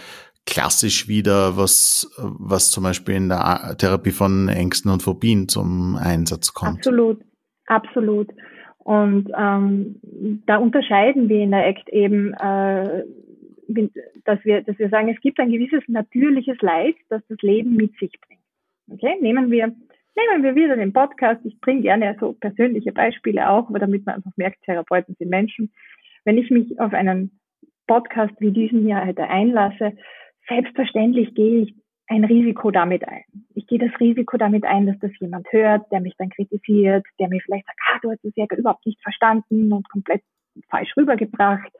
klassisch 0.46 1.08
wieder, 1.08 1.56
was, 1.56 2.10
was 2.18 2.70
zum 2.70 2.84
Beispiel 2.84 3.14
in 3.14 3.28
der 3.28 3.76
Therapie 3.78 4.10
von 4.10 4.48
Ängsten 4.48 4.90
und 4.90 5.02
Phobien 5.02 5.48
zum 5.48 5.96
Einsatz 5.96 6.52
kommt. 6.52 6.78
Absolut, 6.78 7.20
absolut. 7.66 8.28
Und 8.78 9.30
ähm, 9.36 10.00
da 10.46 10.58
unterscheiden 10.58 11.28
wir 11.28 11.40
in 11.40 11.52
der 11.52 11.66
ACT 11.66 11.88
eben, 11.88 12.34
äh, 12.34 13.04
dass 14.24 14.44
wir, 14.44 14.62
dass 14.62 14.78
wir 14.78 14.90
sagen, 14.90 15.08
es 15.08 15.20
gibt 15.22 15.40
ein 15.40 15.50
gewisses 15.50 15.82
natürliches 15.88 16.58
Leid, 16.60 16.94
das 17.08 17.22
das 17.28 17.40
Leben 17.40 17.76
mit 17.76 17.92
sich 17.98 18.12
bringt. 18.20 18.42
Okay, 18.90 19.16
nehmen 19.22 19.50
wir, 19.50 19.68
nehmen 19.68 20.42
wir 20.42 20.54
wieder 20.54 20.76
den 20.76 20.92
Podcast. 20.92 21.40
Ich 21.44 21.58
bringe 21.60 21.80
gerne 21.80 22.14
so 22.20 22.34
persönliche 22.34 22.92
Beispiele 22.92 23.48
auch, 23.48 23.70
aber 23.70 23.78
damit 23.78 24.04
man 24.04 24.16
einfach 24.16 24.36
merkt, 24.36 24.62
Therapeuten 24.64 25.16
sind 25.18 25.30
Menschen. 25.30 25.72
Wenn 26.24 26.36
ich 26.36 26.50
mich 26.50 26.78
auf 26.78 26.92
einen 26.92 27.40
Podcast 27.86 28.34
wie 28.38 28.50
diesen 28.50 28.82
hier 28.82 29.02
heute 29.04 29.24
einlasse, 29.24 29.94
selbstverständlich 30.48 31.34
gehe 31.34 31.62
ich 31.62 31.74
ein 32.06 32.24
Risiko 32.24 32.70
damit 32.70 33.06
ein. 33.08 33.24
Ich 33.54 33.66
gehe 33.66 33.78
das 33.78 33.98
Risiko 33.98 34.36
damit 34.36 34.64
ein, 34.64 34.86
dass 34.86 34.98
das 34.98 35.10
jemand 35.20 35.50
hört, 35.52 35.90
der 35.90 36.00
mich 36.00 36.14
dann 36.18 36.28
kritisiert, 36.28 37.06
der 37.18 37.28
mir 37.28 37.40
vielleicht 37.40 37.66
sagt, 37.66 37.78
ah, 37.90 37.98
du 38.02 38.10
hast 38.10 38.24
es 38.24 38.36
ja 38.36 38.46
überhaupt 38.56 38.84
nicht 38.84 39.02
verstanden 39.02 39.72
und 39.72 39.88
komplett 39.88 40.22
falsch 40.68 40.94
rübergebracht. 40.96 41.72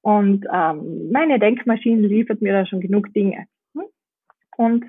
Und 0.00 0.46
ähm, 0.52 1.10
meine 1.10 1.38
Denkmaschine 1.38 2.06
liefert 2.06 2.40
mir 2.40 2.52
da 2.52 2.66
schon 2.66 2.80
genug 2.80 3.12
Dinge. 3.12 3.46
Und 4.56 4.84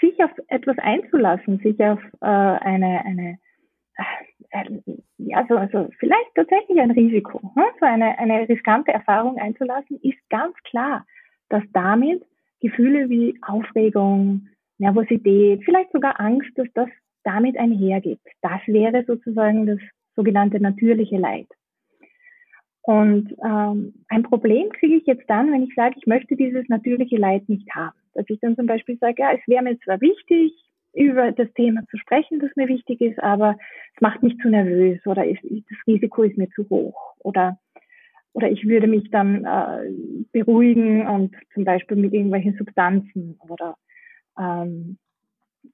sich 0.00 0.22
auf 0.22 0.30
etwas 0.48 0.78
einzulassen, 0.78 1.58
sich 1.58 1.78
auf 1.80 2.00
äh, 2.20 2.26
eine, 2.26 3.04
eine 3.04 3.38
äh, 3.96 4.80
ja, 5.18 5.46
so, 5.48 5.56
also 5.56 5.88
vielleicht 5.98 6.34
tatsächlich 6.34 6.80
ein 6.80 6.90
Risiko, 6.90 7.40
hm? 7.54 7.64
so 7.78 7.86
eine, 7.86 8.18
eine 8.18 8.48
riskante 8.48 8.92
Erfahrung 8.92 9.38
einzulassen, 9.38 9.98
ist 10.02 10.18
ganz 10.30 10.56
klar 10.64 11.04
dass 11.50 11.62
damit 11.72 12.24
Gefühle 12.60 13.08
wie 13.10 13.38
Aufregung, 13.42 14.48
Nervosität, 14.78 15.62
vielleicht 15.64 15.92
sogar 15.92 16.18
Angst, 16.18 16.50
dass 16.56 16.68
das 16.74 16.88
damit 17.24 17.58
einhergeht. 17.58 18.20
Das 18.40 18.60
wäre 18.66 19.04
sozusagen 19.06 19.66
das 19.66 19.78
sogenannte 20.16 20.60
natürliche 20.60 21.18
Leid. 21.18 21.48
Und 22.82 23.34
ähm, 23.44 23.94
ein 24.08 24.22
Problem 24.22 24.70
kriege 24.70 24.96
ich 24.96 25.06
jetzt 25.06 25.28
dann, 25.28 25.52
wenn 25.52 25.64
ich 25.64 25.74
sage, 25.74 25.96
ich 25.98 26.06
möchte 26.06 26.34
dieses 26.34 26.66
natürliche 26.68 27.16
Leid 27.16 27.48
nicht 27.48 27.68
haben. 27.74 27.96
Dass 28.14 28.24
ich 28.28 28.40
dann 28.40 28.56
zum 28.56 28.66
Beispiel 28.66 28.96
sage, 28.98 29.16
ja, 29.18 29.32
es 29.32 29.46
wäre 29.46 29.62
mir 29.62 29.78
zwar 29.80 30.00
wichtig, 30.00 30.52
über 30.92 31.30
das 31.30 31.52
Thema 31.54 31.82
zu 31.88 31.96
sprechen, 31.98 32.40
das 32.40 32.50
mir 32.56 32.68
wichtig 32.68 33.00
ist, 33.00 33.20
aber 33.20 33.56
es 33.94 34.00
macht 34.00 34.22
mich 34.22 34.36
zu 34.38 34.48
nervös 34.48 34.98
oder 35.06 35.24
ist, 35.24 35.40
das 35.44 35.78
Risiko 35.86 36.24
ist 36.24 36.36
mir 36.36 36.48
zu 36.50 36.68
hoch. 36.68 37.14
Oder 37.20 37.58
oder 38.32 38.50
ich 38.50 38.66
würde 38.66 38.86
mich 38.86 39.10
dann 39.10 39.44
äh, 39.44 39.90
beruhigen 40.32 41.06
und 41.06 41.34
zum 41.54 41.64
Beispiel 41.64 41.96
mit 41.96 42.12
irgendwelchen 42.12 42.56
Substanzen 42.56 43.38
oder 43.48 43.76
ähm, 44.38 44.98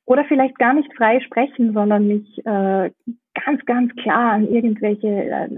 oder 0.04 0.24
vielleicht 0.24 0.58
gar 0.58 0.74
nicht 0.74 0.92
frei 0.94 1.20
sprechen, 1.20 1.72
sondern 1.72 2.08
mich 2.08 2.38
äh, 2.44 2.90
ganz, 3.44 3.64
ganz 3.66 3.94
klar 3.96 4.32
an 4.32 4.48
irgendwelche 4.48 5.08
äh, 5.08 5.48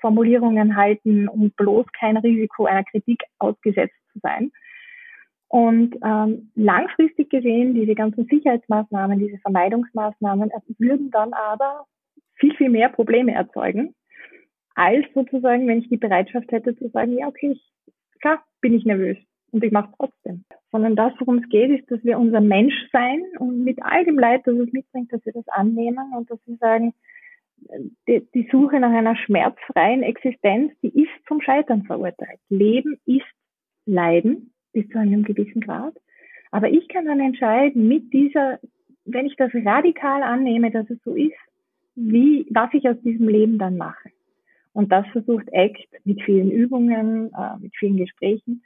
Formulierungen 0.00 0.76
halten, 0.76 1.28
um 1.28 1.50
bloß 1.50 1.86
kein 1.98 2.16
Risiko 2.16 2.64
einer 2.64 2.84
Kritik 2.84 3.22
ausgesetzt 3.38 3.94
zu 4.12 4.18
sein. 4.20 4.50
Und 5.48 5.94
ähm, 6.02 6.50
langfristig 6.54 7.28
gesehen, 7.28 7.74
diese 7.74 7.94
ganzen 7.94 8.24
Sicherheitsmaßnahmen, 8.24 9.18
diese 9.18 9.38
Vermeidungsmaßnahmen 9.38 10.50
würden 10.78 11.10
dann 11.10 11.34
aber 11.34 11.84
viel, 12.36 12.54
viel 12.56 12.70
mehr 12.70 12.88
Probleme 12.88 13.34
erzeugen, 13.34 13.94
als 14.74 15.04
sozusagen, 15.14 15.66
wenn 15.68 15.78
ich 15.78 15.88
die 15.88 15.96
Bereitschaft 15.96 16.50
hätte 16.52 16.76
zu 16.76 16.88
sagen, 16.88 17.16
ja, 17.18 17.28
okay, 17.28 17.52
ich, 17.52 17.72
klar 18.20 18.42
bin 18.60 18.74
ich 18.74 18.84
nervös 18.84 19.16
und 19.50 19.62
ich 19.64 19.72
mache 19.72 19.90
es 19.90 19.96
trotzdem. 19.98 20.44
Sondern 20.70 20.96
das, 20.96 21.12
worum 21.18 21.38
es 21.38 21.48
geht, 21.48 21.70
ist, 21.70 21.90
dass 21.90 22.02
wir 22.04 22.18
unser 22.18 22.40
Menschsein 22.40 23.22
und 23.38 23.64
mit 23.64 23.82
all 23.82 24.04
dem 24.04 24.18
Leid, 24.18 24.42
das 24.44 24.56
es 24.56 24.72
mitbringt, 24.72 25.12
dass 25.12 25.24
wir 25.24 25.32
das 25.32 25.46
annehmen 25.48 26.12
und 26.16 26.30
dass 26.30 26.38
wir 26.46 26.56
sagen, 26.56 26.94
die, 28.08 28.26
die 28.34 28.48
Suche 28.50 28.80
nach 28.80 28.92
einer 28.92 29.16
schmerzfreien 29.16 30.02
Existenz, 30.02 30.72
die 30.82 31.02
ist 31.02 31.10
zum 31.28 31.40
Scheitern 31.40 31.84
verurteilt. 31.84 32.40
Leben 32.48 32.98
ist 33.06 33.26
Leiden 33.86 34.52
bis 34.72 34.88
zu 34.88 34.98
einem 34.98 35.24
gewissen 35.24 35.60
Grad. 35.60 35.94
Aber 36.50 36.70
ich 36.70 36.88
kann 36.88 37.06
dann 37.06 37.20
entscheiden, 37.20 37.88
mit 37.88 38.12
dieser, 38.12 38.58
wenn 39.04 39.26
ich 39.26 39.36
das 39.36 39.50
radikal 39.54 40.22
annehme, 40.22 40.70
dass 40.70 40.88
es 40.90 40.98
so 41.04 41.14
ist, 41.14 41.36
wie, 41.94 42.46
was 42.50 42.70
ich 42.72 42.88
aus 42.88 43.00
diesem 43.02 43.28
Leben 43.28 43.58
dann 43.58 43.76
mache. 43.76 44.10
Und 44.72 44.90
das 44.90 45.06
versucht 45.12 45.52
ACT 45.52 46.04
mit 46.04 46.22
vielen 46.22 46.50
Übungen, 46.50 47.32
äh, 47.34 47.58
mit 47.60 47.74
vielen 47.76 47.96
Gesprächen 47.96 48.62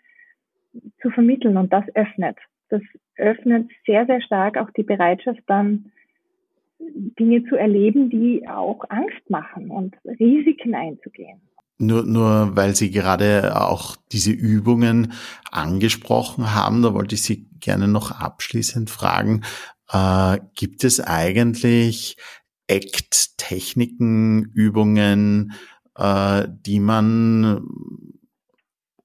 zu 1.03 1.11
vermitteln. 1.11 1.57
Und 1.57 1.73
das 1.73 1.85
öffnet. 1.95 2.37
Das 2.69 2.83
öffnet 3.17 3.71
sehr, 3.87 4.07
sehr 4.07 4.21
stark 4.23 4.57
auch 4.59 4.71
die 4.71 4.83
Bereitschaft 4.83 5.41
dann, 5.47 5.93
Dinge 6.79 7.43
zu 7.45 7.57
erleben, 7.57 8.11
die 8.11 8.47
auch 8.49 8.85
Angst 8.91 9.31
machen 9.31 9.71
und 9.71 9.97
Risiken 10.05 10.75
einzugehen. 10.75 11.41
Nur, 11.79 12.05
nur 12.05 12.57
weil 12.57 12.75
Sie 12.75 12.91
gerade 12.91 13.61
auch 13.61 13.97
diese 14.13 14.31
Übungen 14.31 15.13
angesprochen 15.51 16.55
haben, 16.55 16.83
da 16.83 16.95
wollte 16.95 17.15
ich 17.15 17.23
Sie 17.23 17.49
gerne 17.61 17.87
noch 17.89 18.13
abschließend 18.13 18.89
fragen, 18.89 19.43
äh, 19.91 20.39
gibt 20.55 20.85
es 20.85 21.01
eigentlich 21.01 22.17
Act-Techniken, 22.67 24.45
Übungen, 24.55 25.53
äh, 25.97 26.47
die 26.49 26.81
man 26.81 27.67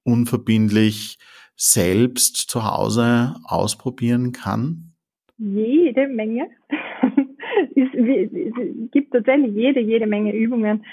unverbindlich 0.04 1.18
selbst 1.56 2.38
zu 2.50 2.66
Hause 2.66 3.36
ausprobieren 3.44 4.32
kann? 4.32 4.94
Jede 5.38 6.08
Menge. 6.08 6.50
es, 7.76 8.92
gibt 8.92 9.14
tatsächlich 9.14 9.54
jede, 9.54 9.80
jede 9.80 10.08
Menge 10.08 10.36
Übungen. 10.36 10.86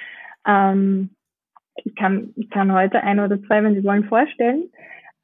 Ähm, 0.46 1.11
ich, 1.84 1.94
kann, 1.94 2.32
ich 2.36 2.51
kann 2.51 2.72
heute 2.72 3.03
ein 3.03 3.20
oder 3.20 3.42
zwei, 3.42 3.62
wenn 3.62 3.74
Sie 3.74 3.84
wollen, 3.84 4.05
vorstellen. 4.05 4.70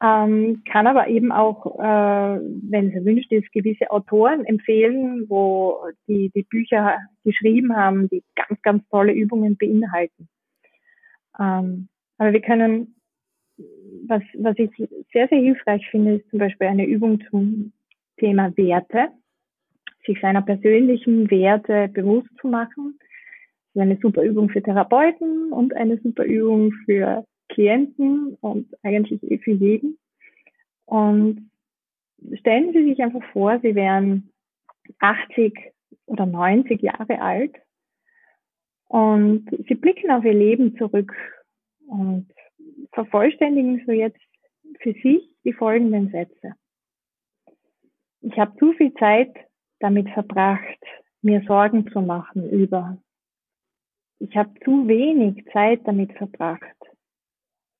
Ähm, 0.02 0.62
kann 0.70 0.86
aber 0.86 1.08
eben 1.08 1.32
auch, 1.32 1.78
äh, 1.78 2.40
wenn 2.68 2.88
es 2.88 2.94
erwünscht 2.94 3.32
ist, 3.32 3.50
gewisse 3.52 3.90
Autoren 3.90 4.44
empfehlen, 4.44 5.26
wo 5.28 5.78
die, 6.08 6.30
die 6.34 6.42
Bücher 6.42 6.98
geschrieben 7.24 7.74
haben, 7.76 8.08
die 8.08 8.22
ganz, 8.34 8.60
ganz 8.62 8.86
tolle 8.88 9.12
Übungen 9.12 9.56
beinhalten. 9.56 10.28
Ähm, 11.38 11.88
aber 12.18 12.32
wir 12.32 12.40
können, 12.40 12.94
was, 14.06 14.22
was 14.38 14.58
ich 14.58 14.70
sehr, 15.12 15.28
sehr 15.28 15.38
hilfreich 15.38 15.86
finde, 15.90 16.16
ist 16.16 16.30
zum 16.30 16.38
Beispiel 16.38 16.66
eine 16.66 16.86
Übung 16.86 17.20
zum 17.30 17.72
Thema 18.18 18.56
Werte, 18.56 19.08
sich 20.06 20.20
seiner 20.20 20.42
persönlichen 20.42 21.30
Werte 21.30 21.88
bewusst 21.88 22.30
zu 22.40 22.48
machen. 22.48 22.98
Das 23.74 23.82
ist 23.84 23.90
eine 23.90 23.98
super 24.00 24.22
Übung 24.22 24.48
für 24.48 24.62
Therapeuten 24.62 25.52
und 25.52 25.74
eine 25.74 25.98
super 25.98 26.24
Übung 26.24 26.72
für 26.84 27.24
Klienten 27.48 28.36
und 28.40 28.68
eigentlich 28.82 29.22
eh 29.22 29.38
für 29.38 29.52
jeden. 29.52 29.98
Und 30.86 31.50
stellen 32.38 32.72
Sie 32.72 32.84
sich 32.84 33.02
einfach 33.02 33.24
vor, 33.32 33.58
Sie 33.60 33.74
wären 33.74 34.30
80 35.00 35.72
oder 36.06 36.26
90 36.26 36.82
Jahre 36.82 37.20
alt 37.20 37.54
und 38.94 39.50
Sie 39.66 39.74
blicken 39.74 40.12
auf 40.12 40.24
Ihr 40.24 40.34
Leben 40.34 40.76
zurück 40.76 41.12
und 41.88 42.28
vervollständigen 42.92 43.82
so 43.84 43.90
jetzt 43.90 44.20
für 44.78 44.92
sich 44.92 45.28
die 45.42 45.52
folgenden 45.52 46.12
Sätze. 46.12 46.54
Ich 48.20 48.38
habe 48.38 48.56
zu 48.56 48.72
viel 48.74 48.94
Zeit 48.94 49.34
damit 49.80 50.08
verbracht, 50.10 50.78
mir 51.22 51.42
Sorgen 51.42 51.90
zu 51.90 52.02
machen 52.02 52.48
über. 52.48 52.96
Ich 54.20 54.36
habe 54.36 54.54
zu 54.64 54.86
wenig 54.86 55.44
Zeit 55.52 55.80
damit 55.88 56.12
verbracht, 56.12 56.78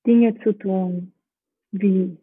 Dinge 0.05 0.37
zu 0.41 0.51
tun 0.51 1.13
wie. 1.71 2.17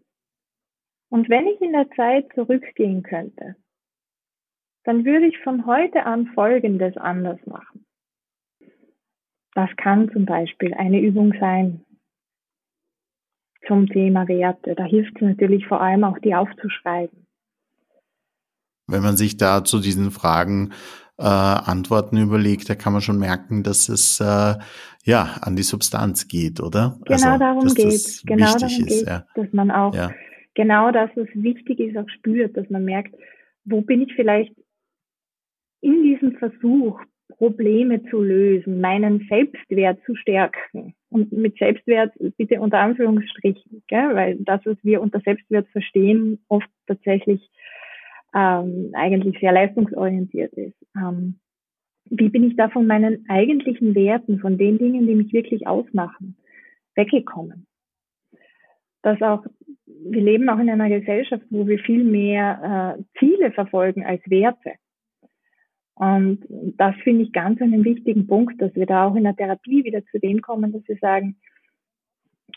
Und 1.09 1.31
wenn 1.31 1.47
ich 1.47 1.63
in 1.63 1.73
der 1.73 1.89
Zeit 1.93 2.31
zurückgehen 2.35 3.03
könnte, 3.03 3.57
dann 4.85 5.07
würde 5.07 5.29
ich 5.29 5.39
von 5.39 5.65
heute 5.65 6.05
an 6.05 6.27
Folgendes 6.35 6.95
anders 6.99 7.41
machen. 7.47 7.82
Das 9.55 9.69
kann 9.77 10.11
zum 10.13 10.25
Beispiel 10.25 10.75
eine 10.75 11.01
Übung 11.01 11.35
sein 11.39 11.85
zum 13.67 13.87
Thema 13.87 14.27
Werte. 14.29 14.75
Da 14.75 14.85
hilft 14.85 15.17
es 15.17 15.23
natürlich 15.23 15.67
vor 15.67 15.81
allem 15.81 16.05
auch, 16.05 16.19
die 16.19 16.35
aufzuschreiben. 16.35 17.27
Wenn 18.89 19.03
man 19.03 19.17
sich 19.17 19.37
da 19.37 19.63
zu 19.65 19.79
diesen 19.79 20.11
Fragen 20.11 20.73
äh, 21.19 21.25
Antworten 21.25 22.17
überlegt, 22.17 22.69
da 22.69 22.75
kann 22.75 22.93
man 22.93 23.03
schon 23.03 23.19
merken, 23.19 23.63
dass 23.63 23.89
es 23.89 24.21
äh, 24.21 24.55
ja 25.05 25.37
an 25.41 25.57
die 25.57 25.63
Substanz 25.63 26.27
geht, 26.29 26.61
oder? 26.61 26.99
Genau 27.05 27.27
also, 27.27 27.39
darum 27.39 27.75
geht 27.75 28.23
Genau 28.27 28.55
darum 28.55 28.67
ist, 28.67 28.89
geht 28.89 29.07
ja. 29.07 29.27
dass 29.35 29.53
man 29.53 29.71
auch 29.71 29.95
ja. 29.95 30.11
genau 30.55 30.91
das, 30.91 31.11
was 31.15 31.29
wichtig 31.35 31.79
ist, 31.79 31.97
auch 31.97 32.09
spürt, 32.09 32.57
dass 32.57 32.69
man 32.71 32.85
merkt, 32.85 33.15
wo 33.65 33.83
bin 33.83 34.03
ich 34.03 34.13
vielleicht 34.15 34.53
in 35.81 36.03
diesem 36.03 36.37
Versuch, 36.39 37.01
Probleme 37.43 38.05
zu 38.05 38.23
lösen, 38.23 38.81
meinen 38.81 39.27
Selbstwert 39.29 39.99
zu 40.07 40.15
stärken. 40.15 40.95
Und 41.11 41.33
mit 41.33 41.59
Selbstwert 41.59 42.13
bitte 42.37 42.61
unter 42.61 42.79
Anführungsstrichen, 42.79 43.83
gell? 43.89 44.15
weil 44.15 44.37
das, 44.39 44.61
was 44.65 44.77
wir 44.85 45.03
unter 45.03 45.19
Selbstwert 45.19 45.67
verstehen, 45.71 46.39
oft 46.47 46.69
tatsächlich 46.87 47.51
ähm, 48.33 48.93
eigentlich 48.93 49.41
sehr 49.41 49.51
leistungsorientiert 49.51 50.53
ist. 50.53 50.77
Ähm, 50.97 51.41
wie 52.05 52.29
bin 52.29 52.45
ich 52.45 52.55
da 52.55 52.69
von 52.69 52.87
meinen 52.87 53.25
eigentlichen 53.29 53.97
Werten, 53.97 54.39
von 54.39 54.57
den 54.57 54.79
Dingen, 54.79 55.09
die 55.09 55.17
mich 55.17 55.33
wirklich 55.33 55.67
ausmachen, 55.67 56.37
weggekommen? 56.95 57.67
Dass 59.03 59.21
auch, 59.21 59.45
wir 59.87 60.23
leben 60.23 60.49
auch 60.49 60.61
in 60.61 60.71
einer 60.71 60.89
Gesellschaft, 60.89 61.43
wo 61.51 61.67
wir 61.67 61.81
viel 61.81 62.05
mehr 62.05 62.97
äh, 63.01 63.19
Ziele 63.19 63.51
verfolgen 63.51 64.05
als 64.05 64.23
Werte. 64.31 64.75
Und 65.95 66.45
das 66.49 66.95
finde 67.05 67.25
ich 67.25 67.33
ganz 67.33 67.61
einen 67.61 67.85
wichtigen 67.85 68.27
Punkt, 68.27 68.61
dass 68.61 68.75
wir 68.75 68.87
da 68.87 69.07
auch 69.07 69.15
in 69.15 69.25
der 69.25 69.37
Therapie 69.37 69.85
wieder 69.85 70.05
zu 70.07 70.19
dem 70.19 70.41
kommen, 70.41 70.73
dass 70.73 70.87
wir 70.89 70.97
sagen, 70.97 71.37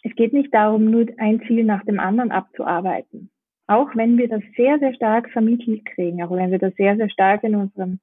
es 0.03 0.15
geht 0.15 0.33
nicht 0.33 0.53
darum, 0.53 0.85
nur 0.85 1.05
ein 1.17 1.41
Ziel 1.47 1.63
nach 1.63 1.83
dem 1.83 1.99
anderen 1.99 2.31
abzuarbeiten. 2.31 3.29
Auch 3.67 3.95
wenn 3.95 4.17
wir 4.17 4.27
das 4.27 4.43
sehr, 4.55 4.77
sehr 4.79 4.93
stark 4.93 5.29
vermittelt 5.31 5.85
kriegen, 5.85 6.23
auch 6.23 6.31
wenn 6.31 6.51
wir 6.51 6.59
das 6.59 6.73
sehr, 6.75 6.95
sehr 6.95 7.09
stark 7.09 7.43
in 7.43 7.55
unserem 7.55 7.99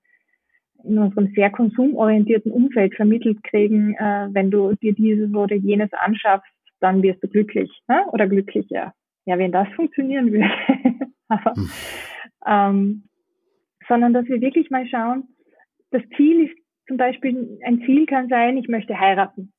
in 0.85 0.99
unserem 0.99 1.33
sehr 1.37 1.51
konsumorientierten 1.51 2.51
Umfeld 2.51 2.95
vermittelt 2.97 3.43
kriegen, 3.45 3.95
äh, 3.95 4.29
wenn 4.33 4.51
du 4.51 4.75
dir 4.75 4.93
dieses 4.93 5.33
oder 5.33 5.55
jenes 5.55 5.93
anschaffst, 5.93 6.51
dann 6.81 7.03
wirst 7.03 7.23
du 7.23 7.29
glücklich 7.29 7.71
ne? 7.89 8.05
oder 8.13 8.27
glücklicher. 8.27 8.93
Ja, 9.25 9.39
wenn 9.39 9.53
das 9.53 9.69
funktionieren 9.77 10.33
würde. 10.33 10.51
Aber, 11.29 11.55
hm. 11.55 11.71
ähm, 12.47 13.03
sondern 13.89 14.13
dass 14.13 14.27
wir 14.27 14.41
wirklich 14.41 14.71
mal 14.71 14.87
schauen, 14.87 15.29
das 15.91 16.03
Ziel 16.17 16.47
ist 16.47 16.57
zum 16.87 16.97
Beispiel, 16.97 17.59
ein 17.65 17.81
Ziel 17.87 18.07
kann 18.07 18.29
sein, 18.29 18.57
ich 18.57 18.69
möchte 18.69 18.99
heiraten. 18.99 19.53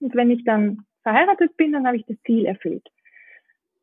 Und 0.00 0.14
wenn 0.14 0.30
ich 0.30 0.44
dann 0.44 0.82
verheiratet 1.02 1.56
bin, 1.56 1.72
dann 1.72 1.86
habe 1.86 1.96
ich 1.96 2.04
das 2.06 2.16
Ziel 2.26 2.44
erfüllt. 2.46 2.86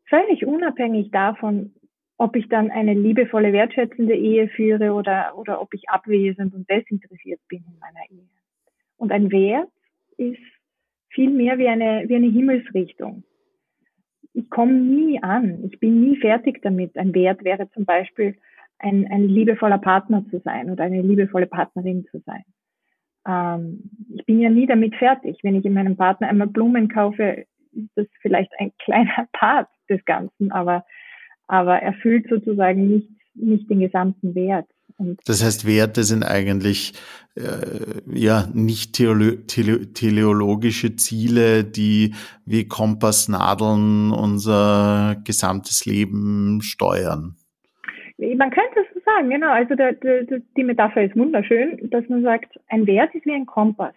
Völlig 0.07 0.45
unabhängig 0.45 1.11
davon, 1.11 1.73
ob 2.17 2.35
ich 2.35 2.47
dann 2.47 2.69
eine 2.71 2.93
liebevolle, 2.93 3.51
wertschätzende 3.51 4.15
Ehe 4.15 4.47
führe 4.49 4.93
oder, 4.93 5.37
oder 5.37 5.61
ob 5.61 5.73
ich 5.73 5.89
abwesend 5.89 6.53
und 6.53 6.69
desinteressiert 6.69 7.39
bin 7.47 7.63
in 7.67 7.79
meiner 7.79 8.09
Ehe. 8.09 8.27
Und 8.97 9.11
ein 9.11 9.31
Wert 9.31 9.69
ist 10.17 10.39
viel 11.09 11.29
mehr 11.29 11.57
wie 11.57 11.67
eine, 11.67 12.07
wie 12.07 12.15
eine 12.15 12.29
Himmelsrichtung. 12.29 13.23
Ich 14.33 14.49
komme 14.49 14.73
nie 14.73 15.21
an. 15.21 15.63
Ich 15.69 15.79
bin 15.79 16.01
nie 16.01 16.17
fertig 16.17 16.61
damit. 16.61 16.97
Ein 16.97 17.13
Wert 17.13 17.43
wäre 17.43 17.69
zum 17.71 17.85
Beispiel, 17.85 18.35
ein, 18.79 19.07
ein 19.09 19.27
liebevoller 19.27 19.77
Partner 19.77 20.25
zu 20.29 20.39
sein 20.43 20.69
oder 20.69 20.83
eine 20.83 21.01
liebevolle 21.01 21.47
Partnerin 21.47 22.05
zu 22.11 22.19
sein. 22.25 22.43
Ähm, 23.27 23.89
ich 24.15 24.25
bin 24.25 24.39
ja 24.39 24.49
nie 24.49 24.67
damit 24.67 24.95
fertig. 24.95 25.39
Wenn 25.43 25.55
ich 25.55 25.65
in 25.65 25.73
meinem 25.73 25.95
Partner 25.95 26.27
einmal 26.27 26.47
Blumen 26.47 26.89
kaufe, 26.89 27.45
ist 27.71 27.91
das 27.95 28.07
vielleicht 28.21 28.51
ein 28.59 28.71
kleiner 28.83 29.27
Part 29.33 29.69
des 29.89 30.03
Ganzen, 30.05 30.51
aber 30.51 30.85
aber 31.47 31.75
erfüllt 31.81 32.25
sozusagen 32.29 32.87
nicht, 32.87 33.09
nicht 33.35 33.69
den 33.69 33.81
gesamten 33.81 34.33
Wert. 34.33 34.67
Und 34.97 35.19
das 35.25 35.43
heißt, 35.43 35.65
Werte 35.65 36.03
sind 36.03 36.23
eigentlich 36.23 36.93
äh, 37.35 38.01
ja 38.11 38.47
nicht 38.53 38.93
theolo 38.93 39.31
tele 39.47 39.91
teleologische 39.91 40.95
Ziele, 40.95 41.63
die 41.63 42.13
wie 42.45 42.67
Kompassnadeln 42.67 44.11
unser 44.11 45.17
gesamtes 45.23 45.85
Leben 45.85 46.61
steuern. 46.61 47.35
Man 48.35 48.51
könnte 48.51 48.79
es 48.79 48.93
so 48.93 48.99
sagen, 49.05 49.29
genau. 49.29 49.51
Also 49.51 49.75
der, 49.75 49.93
der, 49.93 50.23
die 50.23 50.63
Metapher 50.63 51.03
ist 51.03 51.15
wunderschön, 51.15 51.89
dass 51.89 52.07
man 52.09 52.23
sagt, 52.23 52.59
ein 52.67 52.87
Wert 52.87 53.13
ist 53.15 53.25
wie 53.25 53.33
ein 53.33 53.45
Kompass. 53.45 53.95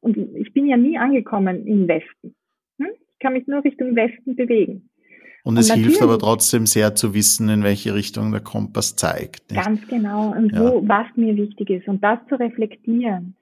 Und 0.00 0.16
ich 0.16 0.52
bin 0.52 0.66
ja 0.66 0.76
nie 0.76 0.98
angekommen 0.98 1.66
im 1.66 1.86
Westen. 1.86 2.34
Hm? 2.78 2.88
Ich 3.12 3.18
kann 3.20 3.34
mich 3.34 3.46
nur 3.46 3.62
Richtung 3.62 3.94
Westen 3.94 4.34
bewegen. 4.34 4.88
Und, 5.42 5.56
es 5.56 5.72
hilft 5.72 6.02
aber 6.02 6.18
trotzdem 6.18 6.66
sehr 6.66 6.94
zu 6.94 7.14
wissen, 7.14 7.48
in 7.48 7.62
welche 7.62 7.94
Richtung 7.94 8.30
der 8.30 8.42
Kompass 8.42 8.96
zeigt. 8.96 9.50
Nicht? 9.50 9.64
Ganz 9.64 9.86
genau. 9.88 10.32
Und 10.32 10.52
ja. 10.52 10.60
wo, 10.60 10.86
was 10.86 11.06
mir 11.16 11.34
wichtig 11.36 11.70
ist. 11.70 11.88
Und 11.88 12.04
das 12.04 12.18
zu 12.28 12.38
reflektieren. 12.38 13.36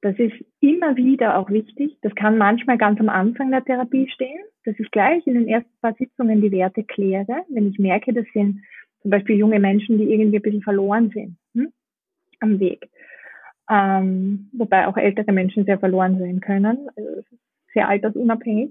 Das 0.00 0.16
ist 0.18 0.34
immer 0.60 0.94
wieder 0.96 1.38
auch 1.38 1.50
wichtig. 1.50 1.96
Das 2.02 2.14
kann 2.14 2.38
manchmal 2.38 2.78
ganz 2.78 3.00
am 3.00 3.08
Anfang 3.08 3.50
der 3.50 3.64
Therapie 3.64 4.08
stehen, 4.14 4.40
dass 4.64 4.78
ich 4.78 4.90
gleich 4.90 5.26
in 5.26 5.34
den 5.34 5.48
ersten 5.48 5.72
paar 5.80 5.94
Sitzungen 5.94 6.40
die 6.40 6.52
Werte 6.52 6.84
kläre, 6.84 7.44
wenn 7.48 7.68
ich 7.68 7.78
merke, 7.78 8.12
das 8.12 8.26
sind 8.32 8.60
zum 9.02 9.10
Beispiel 9.10 9.36
junge 9.36 9.60
Menschen, 9.60 9.98
die 9.98 10.12
irgendwie 10.12 10.38
ein 10.38 10.42
bisschen 10.42 10.62
verloren 10.62 11.10
sind 11.10 11.36
hm, 11.54 11.72
am 12.40 12.60
Weg. 12.60 12.88
Ähm, 13.70 14.48
wobei 14.52 14.86
auch 14.86 14.96
ältere 14.96 15.32
Menschen 15.32 15.64
sehr 15.64 15.78
verloren 15.78 16.18
sein 16.18 16.40
können, 16.40 16.88
also 16.96 17.22
sehr 17.74 17.88
altersunabhängig. 17.88 18.70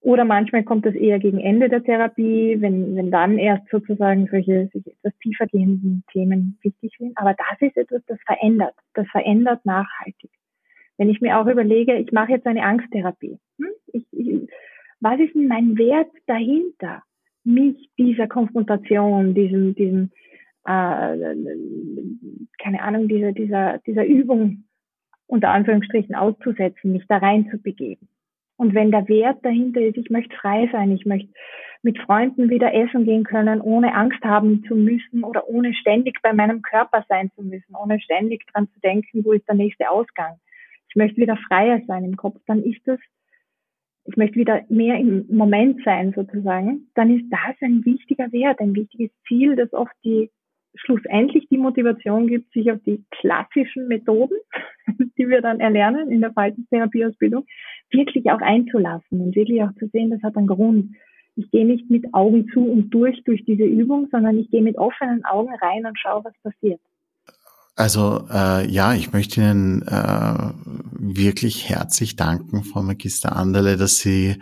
Oder 0.00 0.24
manchmal 0.24 0.62
kommt 0.62 0.86
das 0.86 0.94
eher 0.94 1.18
gegen 1.18 1.40
Ende 1.40 1.68
der 1.68 1.82
Therapie, 1.82 2.56
wenn, 2.60 2.94
wenn 2.94 3.10
dann 3.10 3.36
erst 3.36 3.68
sozusagen 3.68 4.28
solche, 4.30 4.68
solche 4.72 4.90
etwas 4.90 5.18
tiefer 5.18 5.46
gehenden 5.46 6.04
Themen 6.12 6.58
wichtig 6.62 6.94
sind. 6.98 7.18
Aber 7.18 7.34
das 7.34 7.60
ist 7.60 7.76
etwas, 7.76 8.02
das 8.06 8.18
verändert. 8.24 8.74
Das 8.94 9.08
verändert 9.08 9.64
nachhaltig. 9.64 10.30
Wenn 10.98 11.10
ich 11.10 11.20
mir 11.20 11.38
auch 11.38 11.46
überlege, 11.46 11.94
ich 11.96 12.12
mache 12.12 12.32
jetzt 12.32 12.46
eine 12.46 12.62
Angsttherapie. 12.62 13.38
Hm? 13.58 13.68
Ich, 13.92 14.06
ich, 14.12 14.48
was 15.00 15.18
ist 15.18 15.34
denn 15.34 15.48
mein 15.48 15.76
Wert 15.76 16.10
dahinter? 16.26 17.02
Mich 17.44 17.90
dieser 17.98 18.26
Konfrontation, 18.26 19.34
diesem, 19.34 19.74
diesem, 19.74 20.10
äh, 20.64 21.34
keine 22.58 22.82
Ahnung, 22.82 23.08
dieser, 23.08 23.32
dieser, 23.32 23.78
dieser 23.86 24.04
Übung 24.04 24.64
unter 25.26 25.50
Anführungsstrichen 25.50 26.14
auszusetzen, 26.14 26.92
mich 26.92 27.04
da 27.08 27.18
rein 27.18 27.48
zu 27.50 27.58
begeben. 27.58 28.08
Und 28.56 28.74
wenn 28.74 28.90
der 28.90 29.08
Wert 29.08 29.44
dahinter 29.44 29.80
ist, 29.80 29.96
ich 29.96 30.10
möchte 30.10 30.34
frei 30.36 30.68
sein, 30.72 30.90
ich 30.90 31.06
möchte 31.06 31.32
mit 31.82 31.96
Freunden 31.98 32.50
wieder 32.50 32.74
essen 32.74 33.04
gehen 33.04 33.22
können, 33.22 33.60
ohne 33.60 33.94
Angst 33.94 34.22
haben 34.24 34.64
zu 34.64 34.74
müssen 34.74 35.22
oder 35.22 35.48
ohne 35.48 35.72
ständig 35.74 36.20
bei 36.22 36.32
meinem 36.32 36.60
Körper 36.62 37.04
sein 37.08 37.30
zu 37.36 37.42
müssen, 37.42 37.76
ohne 37.76 38.00
ständig 38.00 38.44
dran 38.48 38.68
zu 38.74 38.80
denken, 38.80 39.24
wo 39.24 39.32
ist 39.32 39.46
der 39.46 39.54
nächste 39.54 39.88
Ausgang. 39.88 40.40
Ich 40.88 40.96
möchte 40.96 41.18
wieder 41.18 41.36
freier 41.48 41.80
sein 41.86 42.04
im 42.04 42.16
Kopf, 42.16 42.40
dann 42.46 42.62
ist 42.64 42.80
das, 42.84 42.98
ich 44.08 44.16
möchte 44.16 44.36
wieder 44.36 44.62
mehr 44.70 44.98
im 44.98 45.26
Moment 45.28 45.82
sein 45.84 46.12
sozusagen, 46.16 46.88
dann 46.94 47.14
ist 47.14 47.26
das 47.30 47.56
ein 47.60 47.84
wichtiger 47.84 48.32
Wert, 48.32 48.58
ein 48.58 48.74
wichtiges 48.74 49.10
Ziel, 49.26 49.54
das 49.54 49.72
oft 49.74 49.92
die 50.02 50.30
schlussendlich 50.74 51.46
die 51.50 51.58
Motivation 51.58 52.26
gibt, 52.26 52.50
sich 52.52 52.70
auf 52.72 52.78
die 52.86 53.04
klassischen 53.10 53.86
Methoden, 53.88 54.36
die 55.18 55.28
wir 55.28 55.42
dann 55.42 55.60
erlernen 55.60 56.10
in 56.10 56.22
der 56.22 56.32
Verhaltenstherapieausbildung, 56.32 57.44
wirklich 57.90 58.30
auch 58.30 58.40
einzulassen 58.40 59.20
und 59.20 59.36
wirklich 59.36 59.62
auch 59.62 59.74
zu 59.78 59.88
sehen, 59.88 60.10
das 60.10 60.22
hat 60.22 60.36
einen 60.36 60.46
Grund. 60.46 60.94
Ich 61.36 61.50
gehe 61.50 61.66
nicht 61.66 61.90
mit 61.90 62.14
Augen 62.14 62.48
zu 62.48 62.64
und 62.64 62.90
durch 62.90 63.22
durch 63.24 63.44
diese 63.44 63.64
Übung, 63.64 64.08
sondern 64.10 64.38
ich 64.38 64.50
gehe 64.50 64.62
mit 64.62 64.78
offenen 64.78 65.24
Augen 65.24 65.54
rein 65.60 65.84
und 65.84 65.98
schaue, 65.98 66.24
was 66.24 66.34
passiert. 66.42 66.80
Also 67.78 68.26
äh, 68.28 68.68
ja, 68.68 68.92
ich 68.94 69.12
möchte 69.12 69.40
Ihnen 69.40 69.82
äh, 69.82 70.52
wirklich 70.98 71.68
herzlich 71.68 72.16
danken, 72.16 72.64
Frau 72.64 72.82
Magister 72.82 73.36
Anderle, 73.36 73.76
dass 73.76 73.98
Sie 73.98 74.36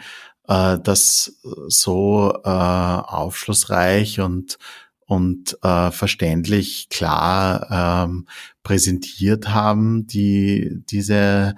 äh, 0.49 0.79
das 0.83 1.39
so 1.69 2.33
äh, 2.45 2.49
aufschlussreich 2.49 4.21
und 4.21 4.57
und 5.05 5.59
äh, 5.63 5.91
verständlich 5.91 6.89
klar 6.89 8.07
ähm, 8.07 8.27
präsentiert 8.63 9.51
haben, 9.51 10.07
die 10.07 10.83
diese 10.89 11.57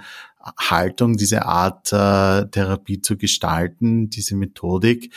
Haltung, 0.59 1.17
diese 1.17 1.47
Art 1.47 1.93
äh, 1.93 2.51
Therapie 2.51 3.03
zu 3.03 3.17
gestalten, 3.17 4.11
diese 4.11 4.35
Methodik. 4.35 5.15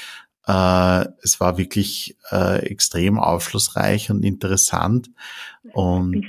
Äh, 0.47 1.05
es 1.21 1.39
war 1.39 1.57
wirklich 1.57 2.17
äh, 2.31 2.65
extrem 2.65 3.19
aufschlussreich 3.19 4.09
und 4.09 4.23
interessant. 4.23 5.09
Und 5.73 6.25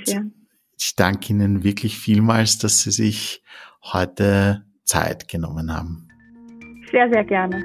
ich 0.77 0.95
danke 0.95 1.33
Ihnen 1.33 1.63
wirklich 1.63 1.97
vielmals, 1.97 2.57
dass 2.57 2.81
Sie 2.81 2.91
sich 2.91 3.43
heute 3.81 4.65
Zeit 4.83 5.27
genommen 5.27 5.73
haben. 5.73 6.07
Sehr, 6.91 7.09
sehr 7.09 7.23
gerne. 7.23 7.63